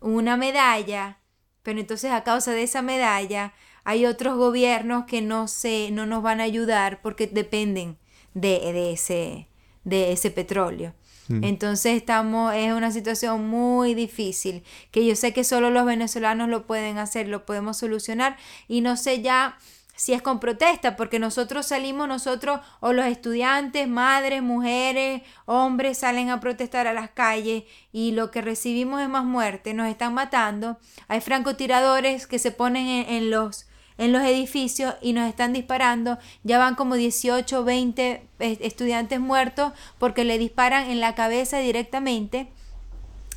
una 0.00 0.36
medalla 0.36 1.18
pero 1.66 1.80
entonces 1.80 2.12
a 2.12 2.22
causa 2.22 2.52
de 2.52 2.62
esa 2.62 2.80
medalla 2.80 3.52
hay 3.82 4.06
otros 4.06 4.36
gobiernos 4.36 5.04
que 5.06 5.20
no 5.20 5.48
se, 5.48 5.90
no 5.90 6.06
nos 6.06 6.22
van 6.22 6.40
a 6.40 6.44
ayudar 6.44 7.02
porque 7.02 7.26
dependen 7.26 7.98
de, 8.34 8.92
ese, 8.92 9.48
de 9.82 10.12
ese 10.12 10.30
petróleo. 10.30 10.94
Mm. 11.26 11.42
Entonces 11.42 11.96
estamos, 11.96 12.54
es 12.54 12.72
una 12.72 12.92
situación 12.92 13.48
muy 13.48 13.94
difícil, 13.94 14.62
que 14.92 15.04
yo 15.04 15.16
sé 15.16 15.32
que 15.32 15.42
solo 15.42 15.70
los 15.70 15.84
venezolanos 15.84 16.48
lo 16.48 16.68
pueden 16.68 16.98
hacer, 16.98 17.26
lo 17.26 17.44
podemos 17.44 17.78
solucionar 17.78 18.36
y 18.68 18.80
no 18.80 18.96
sé 18.96 19.20
ya 19.20 19.58
si 19.96 20.12
es 20.12 20.22
con 20.22 20.38
protesta, 20.38 20.94
porque 20.94 21.18
nosotros 21.18 21.66
salimos, 21.66 22.06
nosotros 22.06 22.60
o 22.80 22.92
los 22.92 23.06
estudiantes, 23.06 23.88
madres, 23.88 24.42
mujeres, 24.42 25.22
hombres 25.46 25.98
salen 25.98 26.28
a 26.30 26.38
protestar 26.38 26.86
a 26.86 26.92
las 26.92 27.10
calles 27.10 27.64
y 27.92 28.12
lo 28.12 28.30
que 28.30 28.42
recibimos 28.42 29.00
es 29.00 29.08
más 29.08 29.24
muerte, 29.24 29.74
nos 29.74 29.88
están 29.88 30.14
matando. 30.14 30.78
Hay 31.08 31.20
francotiradores 31.20 32.26
que 32.26 32.38
se 32.38 32.52
ponen 32.52 32.86
en, 33.08 33.30
los 33.30 33.66
en 33.98 34.12
los 34.12 34.22
edificios 34.22 34.94
y 35.00 35.14
nos 35.14 35.28
están 35.28 35.54
disparando. 35.54 36.18
Ya 36.44 36.58
van 36.58 36.74
como 36.74 36.94
18 36.94 37.64
20 37.64 38.28
eh, 38.38 38.58
estudiantes 38.60 39.18
muertos 39.18 39.72
porque 39.98 40.24
le 40.24 40.38
disparan 40.38 40.90
en 40.90 41.00
la 41.00 41.14
cabeza 41.14 41.58
directamente. 41.58 42.52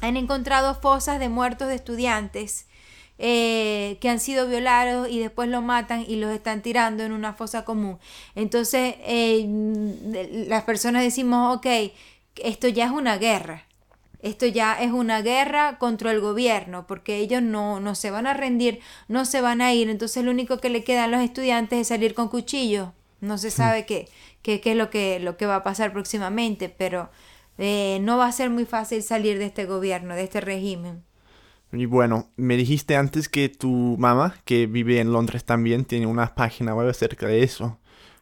Han 0.02 0.18
encontrado 0.18 0.76
fosas 0.76 1.20
de 1.20 1.30
muertos 1.30 1.70
de 1.70 1.76
estudiantes. 1.76 2.68
Eh, 3.22 3.98
que 4.00 4.08
han 4.08 4.22
sido 4.22 4.48
violados 4.48 5.10
y 5.10 5.20
después 5.20 5.50
los 5.50 5.62
matan 5.62 6.06
y 6.08 6.16
los 6.16 6.32
están 6.32 6.62
tirando 6.62 7.04
en 7.04 7.12
una 7.12 7.34
fosa 7.34 7.66
común. 7.66 8.00
Entonces, 8.34 8.96
eh, 9.00 9.46
las 10.48 10.64
personas 10.64 11.04
decimos, 11.04 11.58
ok, 11.58 11.68
esto 12.38 12.70
ya 12.70 12.86
es 12.86 12.92
una 12.92 13.18
guerra. 13.18 13.66
Esto 14.22 14.46
ya 14.46 14.82
es 14.82 14.92
una 14.92 15.22
guerra 15.22 15.78
contra 15.80 16.12
el 16.12 16.22
gobierno, 16.22 16.88
porque 16.88 17.18
ellos 17.18 17.42
no, 17.42 17.82
no 17.82 17.94
se 17.96 18.10
van 18.10 18.26
a 18.26 18.34
rendir, 18.34 18.80
no 19.10 19.26
se 19.26 19.42
van 19.42 19.62
a 19.62 19.74
ir. 19.74 19.90
Entonces 19.90 20.24
lo 20.24 20.32
único 20.32 20.60
que 20.60 20.70
le 20.70 20.86
queda 20.86 21.06
a 21.06 21.08
los 21.08 21.22
estudiantes 21.22 21.80
es 21.80 21.88
salir 21.90 22.14
con 22.14 22.30
cuchillos. 22.30 22.90
No 23.20 23.38
se 23.38 23.52
sabe 23.52 23.86
qué, 23.86 24.08
qué, 24.42 24.62
qué 24.62 24.72
es 24.72 24.78
lo 24.78 24.90
que, 24.90 25.20
lo 25.20 25.36
que 25.38 25.46
va 25.46 25.58
a 25.58 25.64
pasar 25.64 25.92
próximamente, 25.92 26.70
pero 26.70 27.10
eh, 27.58 28.00
no 28.02 28.18
va 28.18 28.28
a 28.28 28.32
ser 28.32 28.50
muy 28.50 28.66
fácil 28.66 29.04
salir 29.04 29.40
de 29.40 29.46
este 29.46 29.66
gobierno, 29.66 30.16
de 30.16 30.24
este 30.24 30.42
régimen. 30.42 31.04
Y 31.72 31.86
bueno, 31.86 32.30
me 32.36 32.58
dijiste 32.58 32.96
antes 32.96 33.30
que 33.30 33.50
tu 33.50 33.96
mamá, 34.00 34.36
que 34.44 34.66
vive 34.66 35.00
en 35.00 35.14
Londres 35.14 35.44
también, 35.46 35.86
tiene 35.86 36.08
una 36.08 36.34
página 36.34 36.74
web 36.74 36.90
acerca 36.90 37.28
de 37.28 37.44
eso. 37.44 37.78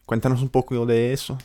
Cuéntanos 0.05 0.41
un 0.41 0.49
poco 0.49 0.85
de 0.85 1.13
eso, 1.13 1.37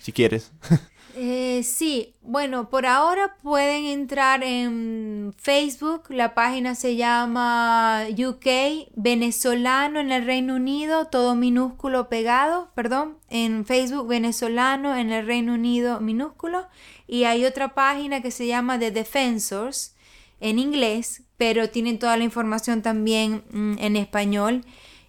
si 0.00 0.12
quieres. 0.12 0.52
Eh, 1.16 1.62
sí, 1.62 2.16
bueno, 2.22 2.70
por 2.70 2.86
ahora 2.86 3.36
pueden 3.40 3.84
entrar 3.84 4.42
en 4.42 5.32
Facebook, 5.38 6.06
la 6.08 6.34
página 6.34 6.74
se 6.74 6.96
llama 6.96 8.06
UK 8.10 8.88
Venezolano 8.96 10.00
en 10.00 10.10
el 10.10 10.26
Reino 10.26 10.56
Unido, 10.56 11.06
todo 11.06 11.36
minúsculo 11.36 12.08
pegado, 12.08 12.72
perdón, 12.74 13.18
en 13.30 13.64
Facebook 13.64 14.08
Venezolano 14.08 14.96
en 14.96 15.12
el 15.12 15.24
Reino 15.24 15.54
Unido 15.54 16.00
minúsculo, 16.00 16.66
y 17.06 17.24
hay 17.24 17.44
otra 17.44 17.74
página 17.74 18.20
que 18.20 18.32
se 18.32 18.48
llama 18.48 18.80
The 18.80 18.90
Defensors 18.90 19.93
en 20.40 20.58
inglés, 20.58 21.22
pero 21.36 21.70
tienen 21.70 21.98
toda 21.98 22.16
la 22.16 22.24
información 22.24 22.82
también 22.82 23.44
mm, 23.50 23.76
en 23.78 23.96
español. 23.96 24.64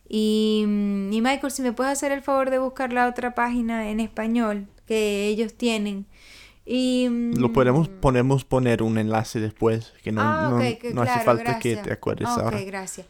Y, 0.08 0.64
mm, 0.68 1.14
y, 1.14 1.22
Michael, 1.22 1.52
si 1.52 1.62
me 1.62 1.74
puedes 1.74 1.94
hacer 1.94 2.12
el 2.12 2.22
favor 2.22 2.50
de 2.50 2.60
buscar 2.60 2.94
la 2.94 3.08
otra 3.08 3.36
página 3.36 3.90
en 3.90 4.00
español 4.00 4.68
que 4.86 5.28
ellos 5.28 5.56
tienen. 5.56 6.06
Y, 6.66 7.08
mm, 7.10 7.36
Lo 7.38 7.54
podemos, 7.54 7.88
podemos 7.88 8.44
poner 8.44 8.82
un 8.82 8.98
enlace 8.98 9.40
después, 9.40 9.94
que 10.04 10.12
no, 10.12 10.22
ah, 10.22 10.60
no, 10.94 11.02
hace 11.02 11.20
falta 11.24 11.60
que 11.60 11.78
te 11.78 11.94
acuerdes 11.94 12.28
ah, 12.30 12.42
ahora. 12.42 12.62
gracias. 12.62 13.08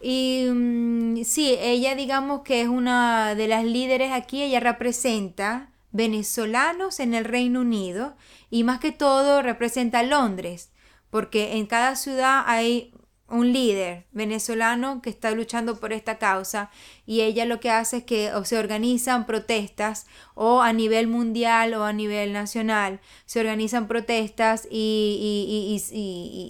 Y 0.00 1.22
sí, 1.24 1.56
ella 1.58 1.94
digamos 1.96 2.42
que 2.42 2.60
es 2.60 2.68
una 2.68 3.34
de 3.34 3.48
las 3.48 3.64
líderes 3.64 4.12
aquí, 4.12 4.42
ella 4.42 4.60
representa 4.60 5.70
venezolanos 5.90 7.00
en 7.00 7.14
el 7.14 7.24
Reino 7.24 7.62
Unido 7.62 8.14
y 8.50 8.62
más 8.62 8.78
que 8.78 8.92
todo 8.92 9.42
representa 9.42 10.02
Londres 10.02 10.70
porque 11.10 11.56
en 11.56 11.66
cada 11.66 11.96
ciudad 11.96 12.42
hay 12.46 12.92
un 13.30 13.52
líder 13.52 14.06
venezolano 14.12 15.02
que 15.02 15.10
está 15.10 15.30
luchando 15.32 15.78
por 15.78 15.92
esta 15.92 16.16
causa 16.16 16.70
y 17.04 17.20
ella 17.20 17.44
lo 17.44 17.60
que 17.60 17.70
hace 17.70 17.98
es 17.98 18.04
que 18.04 18.32
o 18.32 18.44
se 18.46 18.58
organizan 18.58 19.26
protestas 19.26 20.06
o 20.34 20.62
a 20.62 20.72
nivel 20.72 21.08
mundial 21.08 21.74
o 21.74 21.84
a 21.84 21.92
nivel 21.92 22.32
nacional 22.32 23.00
se 23.26 23.40
organizan 23.40 23.86
protestas 23.86 24.66
y, 24.70 25.78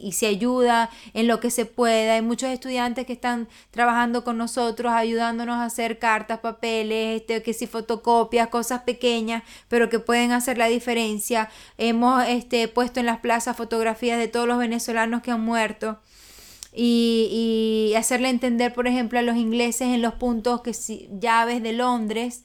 y, 0.03 0.13
se 0.13 0.27
ayuda 0.27 0.91
en 1.15 1.29
lo 1.29 1.39
que 1.39 1.51
se 1.51 1.65
pueda. 1.65 2.15
Hay 2.15 2.23
muchos 2.23 2.51
estudiantes 2.51 3.07
que 3.07 3.13
están 3.13 3.49
trabajando 3.71 4.25
con 4.25 4.37
nosotros, 4.37 4.93
ayudándonos 4.93 5.57
a 5.57 5.65
hacer 5.65 5.99
cartas, 5.99 6.41
papeles, 6.41 7.21
este, 7.21 7.43
que 7.43 7.55
si 7.55 7.67
fotocopias, 7.67 8.49
cosas 8.49 8.83
pequeñas, 8.83 9.43
pero 9.69 9.89
que 9.89 10.01
pueden 10.01 10.33
hacer 10.33 10.59
la 10.59 10.67
diferencia. 10.67 11.51
Hemos 11.77 12.25
este, 12.27 12.67
puesto 12.69 13.01
en 13.01 13.07
las 13.07 13.19
plazas 13.21 13.57
fotografías 13.57 14.19
de 14.19 14.29
todos 14.29 14.49
los 14.49 14.59
venezolanos 14.59 15.23
que 15.23 15.31
han 15.31 15.41
muerto 15.41 15.99
y, 16.81 17.93
hacerle 17.97 18.29
entender, 18.29 18.73
por 18.73 18.87
ejemplo, 18.87 19.19
a 19.19 19.23
los 19.23 19.37
ingleses 19.37 19.89
en 19.89 20.01
los 20.01 20.15
puntos 20.15 20.61
que 20.63 20.73
llaves 21.19 21.61
de 21.61 21.73
Londres, 21.73 22.45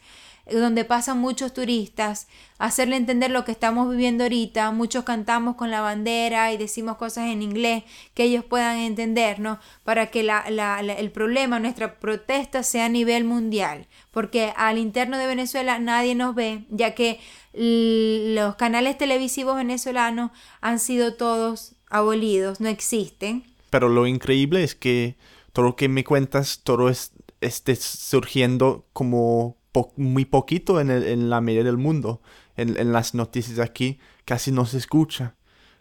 donde 0.52 0.84
pasan 0.84 1.20
muchos 1.20 1.54
turistas, 1.54 2.28
hacerle 2.58 2.96
entender 2.96 3.30
lo 3.30 3.46
que 3.46 3.52
estamos 3.52 3.90
viviendo 3.90 4.24
ahorita. 4.24 4.72
Muchos 4.72 5.04
cantamos 5.04 5.56
con 5.56 5.70
la 5.70 5.82
bandera 5.82 6.52
y 6.52 6.58
decimos 6.58 6.98
cosas 6.98 7.30
en 7.30 7.44
inglés 7.44 7.84
que 8.16 8.24
ellos 8.24 8.44
puedan 8.44 8.80
entendernos 8.80 9.60
para 9.84 10.08
que 10.08 10.22
el 10.22 11.12
problema, 11.12 11.60
nuestra 11.60 12.00
protesta 12.00 12.64
sea 12.64 12.86
a 12.86 12.90
nivel 12.90 13.26
mundial. 13.26 13.88
Porque 14.10 14.52
al 14.58 14.80
interno 14.80 15.20
de 15.20 15.28
Venezuela 15.28 15.78
nadie 15.78 16.16
nos 16.16 16.34
ve, 16.34 16.66
ya 16.70 16.96
que 16.96 17.20
los 17.54 18.56
canales 18.56 18.98
televisivos 18.98 19.56
venezolanos 19.56 20.32
han 20.60 20.80
sido 20.80 21.14
todos 21.14 21.76
abolidos, 21.90 22.60
no 22.60 22.68
existen. 22.68 23.53
Pero 23.74 23.90
lo 23.90 24.06
increíble 24.06 24.64
es 24.64 24.76
que 24.76 25.18
todo 25.52 25.66
lo 25.66 25.76
que 25.76 25.90
me 25.90 26.04
cuentas, 26.04 26.62
todo 26.64 26.90
es, 26.90 27.12
esté 27.42 27.76
surgiendo 27.76 28.86
como 28.94 29.58
muy 29.96 30.26
poquito 30.26 30.80
en, 30.80 30.92
en, 30.92 31.32
la 31.32 31.42
media 31.42 31.64
del 31.64 31.78
mundo. 31.78 32.22
En, 32.56 32.78
en, 32.78 32.94
las 32.94 33.16
noticias 33.16 33.58
aquí 33.58 33.98
casi 34.26 34.52
no 34.52 34.68
se 34.68 34.78
escucha 34.78 35.34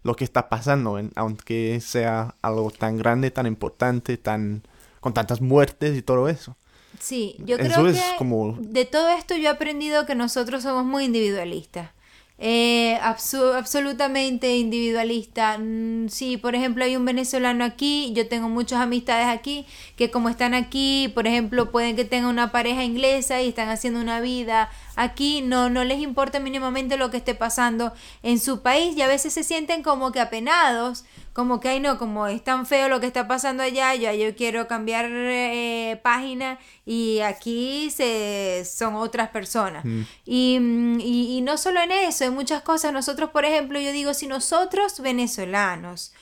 lo 0.04 0.16
que 0.16 0.24
está 0.24 0.48
pasando, 0.48 0.98
aunque 1.16 1.82
sea 1.82 2.34
algo 2.40 2.70
tan 2.70 2.96
grande, 2.96 3.30
tan 3.30 3.46
importante, 3.46 4.16
tan 4.16 4.62
con 5.00 5.12
tantas 5.12 5.42
muertes 5.42 5.94
y 5.94 6.00
todo 6.00 6.30
eso. 6.30 6.56
Sí, 6.98 7.36
yo 7.40 7.58
creo 7.58 7.84
que 7.84 8.00
como... 8.16 8.56
de 8.58 8.86
todo 8.86 9.10
esto 9.10 9.36
yo 9.36 9.50
he 9.50 9.52
aprendido 9.52 10.06
que 10.06 10.14
nosotros 10.14 10.62
somos 10.62 10.86
muy 10.86 11.04
individualistas. 11.04 11.90
Eh, 12.38 12.98
absolutamente 13.02 14.56
individualista. 14.56 15.58
Mm, 15.58 16.08
sí, 16.08 16.36
por 16.36 16.54
ejemplo, 16.56 16.84
hay 16.84 16.96
un 16.96 17.04
venezolano 17.04 17.64
aquí, 17.64 18.12
yo 18.14 18.28
tengo 18.28 18.48
muchas 18.48 18.80
amistades 18.80 19.28
aquí, 19.28 19.64
que 19.96 20.10
como 20.10 20.28
están 20.28 20.54
aquí, 20.54 21.08
por 21.14 21.28
ejemplo, 21.28 21.70
pueden 21.70 21.94
que 21.94 22.04
tengan 22.04 22.30
una 22.30 22.50
pareja 22.50 22.82
inglesa 22.82 23.40
y 23.40 23.48
están 23.48 23.68
haciendo 23.68 24.00
una 24.00 24.20
vida 24.20 24.70
aquí, 24.96 25.40
no, 25.42 25.70
no 25.70 25.84
les 25.84 26.00
importa 26.00 26.40
mínimamente 26.40 26.96
lo 26.96 27.10
que 27.10 27.18
esté 27.18 27.34
pasando 27.34 27.92
en 28.24 28.40
su 28.40 28.60
país 28.60 28.96
y 28.96 29.02
a 29.02 29.06
veces 29.06 29.32
se 29.32 29.44
sienten 29.44 29.82
como 29.82 30.10
que 30.10 30.20
apenados 30.20 31.04
como 31.32 31.60
que, 31.60 31.68
ay 31.68 31.80
no, 31.80 31.98
como 31.98 32.26
es 32.26 32.44
tan 32.44 32.66
feo 32.66 32.88
lo 32.88 33.00
que 33.00 33.06
está 33.06 33.26
pasando 33.26 33.62
allá, 33.62 33.94
yo, 33.94 34.12
yo 34.12 34.34
quiero 34.36 34.68
cambiar 34.68 35.06
eh, 35.08 36.00
página 36.02 36.58
y 36.84 37.20
aquí 37.20 37.90
se, 37.90 38.64
son 38.64 38.94
otras 38.96 39.30
personas. 39.30 39.84
Mm. 39.84 40.00
Mm, 40.26 41.00
y, 41.00 41.36
y, 41.36 41.40
no 41.40 41.56
solo 41.56 41.80
en 41.80 41.92
eso, 41.92 42.24
en 42.24 42.34
muchas 42.34 42.62
cosas, 42.62 42.92
nosotros, 42.92 43.30
por 43.30 43.44
ejemplo, 43.44 43.80
yo 43.80 43.92
digo, 43.92 44.14
si 44.14 44.26
nosotros 44.26 45.00
venezolanos, 45.00 46.12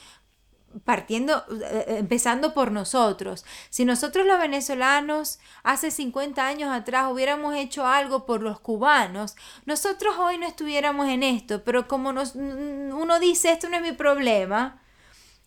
partiendo, 0.85 1.45
eh, 1.63 1.97
empezando 1.99 2.55
por 2.55 2.71
nosotros. 2.71 3.45
Si 3.71 3.85
nosotros 3.85 4.27
los 4.27 4.39
venezolanos 4.39 5.41
hace 5.63 5.91
50 5.91 6.47
años 6.47 6.71
atrás 6.73 7.11
hubiéramos 7.11 7.55
hecho 7.57 7.87
algo 7.87 8.27
por 8.27 8.43
los 8.43 8.61
cubanos, 8.61 9.37
nosotros 9.67 10.17
hoy 10.19 10.39
no 10.39 10.47
estuviéramos 10.47 11.09
en 11.09 11.23
esto, 11.23 11.65
pero 11.65 11.89
como 11.89 12.13
nos, 12.13 12.35
uno 12.35 13.19
dice, 13.19 13.53
esto 13.53 13.69
no 13.69 13.77
es 13.77 13.83
mi 13.83 13.93
problema, 13.93 14.80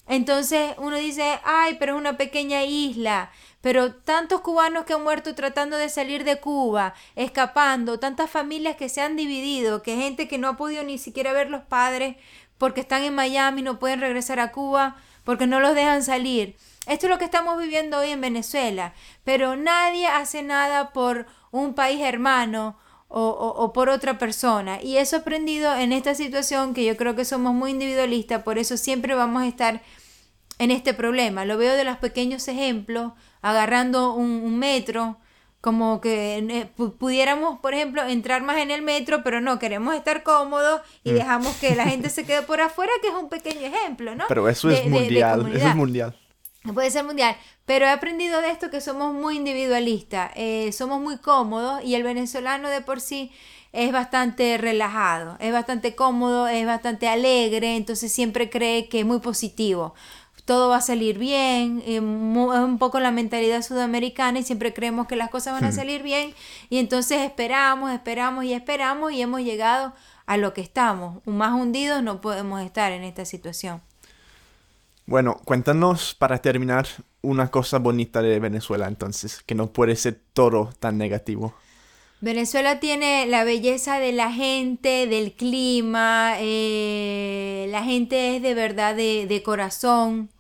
entonces 0.08 0.74
uno 0.78 0.98
dice, 0.98 1.40
ay, 1.44 1.78
pero 1.80 1.94
es 1.94 2.00
una 2.00 2.18
pequeña 2.18 2.64
isla, 2.64 3.32
pero 3.62 3.94
tantos 3.94 4.42
cubanos 4.42 4.84
que 4.84 4.94
han 4.94 5.04
muerto 5.04 5.34
tratando 5.36 5.78
de 5.78 5.88
salir 5.88 6.26
de 6.26 6.40
Cuba, 6.40 6.94
escapando, 7.16 8.00
tantas 8.00 8.30
familias 8.30 8.76
que 8.76 8.90
se 8.90 9.02
han 9.02 9.16
dividido, 9.16 9.82
que 9.82 9.96
gente 9.96 10.28
que 10.28 10.38
no 10.38 10.50
ha 10.50 10.58
podido 10.58 10.84
ni 10.84 10.98
siquiera 10.98 11.32
ver 11.32 11.50
los 11.50 11.64
padres 11.64 12.18
porque 12.58 12.82
están 12.82 13.04
en 13.04 13.16
Miami, 13.16 13.62
no 13.62 13.80
pueden 13.80 14.02
regresar 14.02 14.40
a 14.40 14.52
Cuba, 14.52 14.98
porque 15.24 15.48
no 15.48 15.60
los 15.60 15.76
dejan 15.76 16.04
salir. 16.04 16.58
Esto 16.86 17.06
es 17.06 17.10
lo 17.10 17.18
que 17.18 17.26
estamos 17.26 17.58
viviendo 17.58 18.00
hoy 18.00 18.10
en 18.10 18.20
Venezuela, 18.20 18.94
pero 19.24 19.56
nadie 19.56 20.08
hace 20.08 20.44
nada 20.44 20.92
por 20.92 21.26
un 21.52 21.74
país 21.74 22.02
hermano 22.02 22.78
o, 23.16 23.54
o, 23.58 23.74
por 23.74 23.90
otra 23.90 24.18
persona. 24.18 24.82
Y 24.82 24.98
eso 24.98 25.16
he 25.16 25.20
aprendido 25.20 25.76
en 25.76 25.94
esta 25.94 26.16
situación 26.16 26.74
que 26.74 26.84
yo 26.84 26.98
creo 26.98 27.16
que 27.16 27.26
somos 27.26 27.54
muy 27.54 27.70
individualistas, 27.70 28.42
por 28.42 28.58
eso 28.58 28.76
siempre 28.76 29.14
vamos 29.14 29.44
a 29.44 29.48
estar 29.48 29.82
en 30.58 30.72
este 30.72 30.96
problema. 30.96 31.46
Lo 31.46 31.58
veo 31.58 31.76
de 31.76 31.84
los 31.84 31.98
pequeños 31.98 32.48
ejemplos, 32.48 33.14
agarrando 33.44 34.16
un, 34.16 34.58
metro, 34.58 35.18
como 35.62 36.02
que 36.02 36.38
eh, 36.38 36.70
pudiéramos, 36.76 37.60
por 37.60 37.76
ejemplo, 37.76 38.04
entrar 38.04 38.42
más 38.42 38.58
en 38.58 38.72
el 38.72 38.82
metro, 38.82 39.22
pero 39.24 39.42
no, 39.42 39.60
queremos 39.60 39.94
estar 39.94 40.24
cómodos 40.24 40.82
y 41.04 41.12
mm. 41.12 41.14
dejamos 41.14 41.56
que 41.58 41.76
la 41.76 41.86
gente 41.86 42.10
se 42.10 42.26
quede 42.26 42.42
por 42.42 42.62
afuera, 42.62 42.92
que 43.02 43.10
es 43.10 43.14
un 43.14 43.30
pequeño 43.30 43.62
ejemplo, 43.62 44.16
¿no? 44.16 44.26
Pero 44.28 44.50
eso 44.50 44.72
es 44.72 44.86
mundial, 44.90 45.52
eso 45.54 45.68
es 45.68 45.76
mundial. 45.76 46.18
Puede 46.72 46.92
ser 46.92 47.04
mundial, 47.04 47.36
pero 47.66 47.86
he 47.86 47.90
aprendido 47.90 48.40
de 48.40 48.50
esto 48.50 48.70
que 48.70 48.80
somos 48.80 49.14
muy 49.14 49.36
individualistas, 49.36 50.32
eh, 50.36 50.72
somos 50.72 51.02
muy 51.02 51.18
cómodos 51.18 51.84
y 51.84 51.96
el 51.96 52.04
venezolano 52.04 52.70
de 52.70 52.80
por 52.80 53.02
sí 53.02 53.32
es 53.74 53.92
bastante 53.92 54.58
relajado, 54.58 55.36
es 55.42 55.52
bastante 55.52 55.94
cómodo, 55.94 56.48
es 56.48 56.66
bastante 56.66 57.10
alegre, 57.10 57.76
entonces 57.76 58.14
siempre 58.14 58.50
cree 58.50 58.88
que 58.88 59.02
es 59.02 59.06
muy 59.06 59.20
positivo. 59.20 59.94
Todo 60.46 60.70
va 60.70 60.78
a 60.78 60.82
salir 60.82 61.18
bien, 61.18 61.84
eh, 61.86 61.98
es 61.98 62.02
un 62.02 62.78
poco 62.80 63.00
la 63.02 63.12
mentalidad 63.12 63.62
sudamericana 63.62 64.40
y 64.40 64.44
siempre 64.44 64.74
creemos 64.74 65.08
que 65.08 65.18
las 65.18 65.30
cosas 65.30 65.54
van 65.54 65.66
a 65.66 65.70
hmm. 65.70 65.76
salir 65.76 66.02
bien 66.02 66.34
y 66.70 66.78
entonces 66.78 67.22
esperamos, 67.22 67.92
esperamos 67.92 68.46
y 68.46 68.54
esperamos 68.54 69.12
y 69.12 69.22
hemos 69.22 69.42
llegado 69.42 69.94
a 70.26 70.38
lo 70.38 70.54
que 70.54 70.62
estamos. 70.62 71.26
Más 71.26 71.54
hundidos 71.54 72.04
no 72.04 72.22
podemos 72.22 72.62
estar 72.62 72.94
en 72.94 73.04
esta 73.04 73.26
situación. 73.26 73.82
Bueno, 75.14 75.40
cuéntanos 75.46 76.16
para 76.16 76.40
terminar 76.40 76.88
una 77.22 77.52
cosa 77.52 77.78
bonita 77.78 78.24
de 78.24 78.40
Venezuela 78.40 78.88
entonces, 78.88 79.44
que 79.46 79.54
no 79.54 79.72
puede 79.72 79.96
ser 79.96 80.20
todo 80.34 80.74
tan 80.80 80.98
negativo. 80.98 81.54
Venezuela 82.20 82.80
tiene 82.80 83.28
la 83.28 83.44
belleza 83.44 84.00
de 84.00 84.12
la 84.12 84.32
gente, 84.32 85.06
del 85.06 85.34
clima, 85.34 86.34
eh, 86.40 87.68
la 87.70 87.84
gente 87.84 88.36
es 88.36 88.42
de 88.42 88.56
verdad 88.56 88.96
de, 88.96 89.42
corazón. 89.46 90.32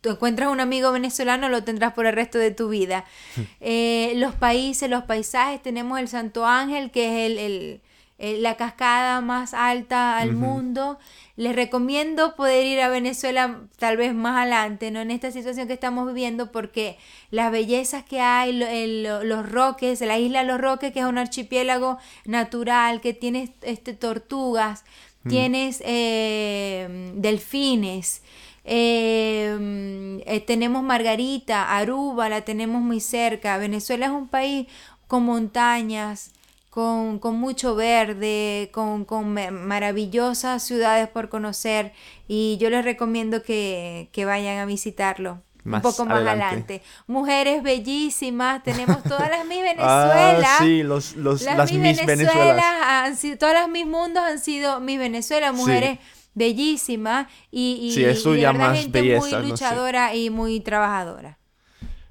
Tú 0.00 0.08
encuentras 0.08 0.50
un 0.50 0.60
amigo 0.60 0.90
venezolano, 0.90 1.50
lo 1.50 1.62
tendrás 1.62 1.92
por 1.92 2.06
el 2.06 2.14
resto 2.14 2.38
de 2.38 2.50
tu 2.50 2.70
vida. 2.70 3.04
Eh, 3.60 4.14
los 4.16 4.34
países, 4.34 4.88
los 4.88 5.02
paisajes, 5.02 5.60
tenemos 5.60 6.00
el 6.00 6.08
Santo 6.08 6.46
Ángel, 6.46 6.90
que 6.90 7.26
es 7.26 7.38
el 7.38 7.82
eh, 8.24 8.38
la 8.40 8.56
cascada 8.56 9.20
más 9.20 9.52
alta 9.52 10.16
al 10.16 10.32
mundo. 10.32 10.98
Les 11.36 11.54
recomiendo 11.54 12.36
poder 12.36 12.64
ir 12.64 12.80
a 12.80 12.88
Venezuela 12.88 13.60
tal 13.78 13.98
vez 13.98 14.14
más 14.14 14.40
adelante, 14.40 14.90
¿no? 14.90 15.02
En 15.02 15.10
esta 15.10 15.30
situación 15.30 15.66
que 15.66 15.74
estamos 15.74 16.06
viviendo, 16.06 16.50
porque 16.50 16.96
las 17.30 17.52
bellezas 17.52 18.02
que 18.02 18.20
hay, 18.20 18.52
los 18.96 19.50
roques, 19.50 20.00
la 20.00 20.18
isla 20.18 20.40
de 20.40 20.46
los 20.46 20.58
roques, 20.58 20.90
que 20.94 21.00
es 21.00 21.04
un 21.04 21.18
archipiélago 21.18 21.98
natural, 22.24 23.02
que 23.02 23.12
tiene 23.12 23.52
este, 23.60 23.92
tortugas, 23.92 24.84
mm. 25.24 25.28
tienes 25.28 25.82
eh, 25.84 27.12
delfines. 27.16 28.22
Eh, 28.64 30.42
tenemos 30.46 30.82
Margarita, 30.82 31.76
Aruba, 31.76 32.30
la 32.30 32.40
tenemos 32.40 32.80
muy 32.80 33.00
cerca. 33.00 33.58
Venezuela 33.58 34.06
es 34.06 34.12
un 34.12 34.28
país 34.28 34.66
con 35.08 35.24
montañas, 35.24 36.32
con, 36.74 37.36
mucho 37.36 37.76
verde, 37.76 38.68
con, 38.72 39.06
maravillosas 39.32 40.60
ciudades 40.60 41.06
por 41.06 41.28
conocer 41.28 41.92
y 42.26 42.56
yo 42.58 42.68
les 42.68 42.84
recomiendo 42.84 43.44
que, 43.44 44.10
vayan 44.26 44.58
a 44.58 44.66
visitarlo. 44.66 45.40
un 45.64 45.80
poco 45.80 46.04
más 46.04 46.26
adelante. 46.26 46.82
Mujeres 47.06 47.62
bellísimas, 47.62 48.64
tenemos 48.64 49.00
todas 49.08 49.30
las 49.30 49.46
Miss 49.46 49.62
Venezuela. 49.62 50.56
Ah, 50.56 50.58
sí, 50.58 50.82
los, 50.82 51.14
las, 51.14 51.70
Miss 51.70 52.04
Venezuela. 52.04 53.04
Han 53.04 53.16
sido, 53.16 53.38
todas 53.38 53.54
las 53.54 53.68
Miss 53.68 53.86
Mundos 53.86 54.24
han 54.24 54.40
sido 54.40 54.80
Miss 54.80 54.98
Venezuela, 54.98 55.52
mujeres 55.52 56.00
bellísimas 56.34 57.28
y, 57.52 57.78
y, 57.82 57.92
sí, 57.92 58.04
eso 58.04 58.34
ya 58.34 58.52
más 58.52 58.80
gente 58.80 59.16
muy 59.16 59.30
luchadora 59.30 60.12
y 60.16 60.28
muy 60.28 60.58
trabajadora. 60.58 61.38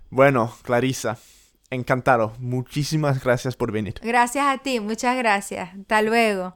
Bueno, 0.09 0.55
Clarisa, 0.61 1.17
Encantado. 1.73 2.33
Muchísimas 2.39 3.23
gracias 3.23 3.55
por 3.55 3.71
venir. 3.71 3.95
Gracias 4.01 4.45
a 4.45 4.57
ti, 4.59 4.79
muchas 4.79 5.17
gracias. 5.17 5.69
Hasta 5.77 6.01
luego. 6.01 6.55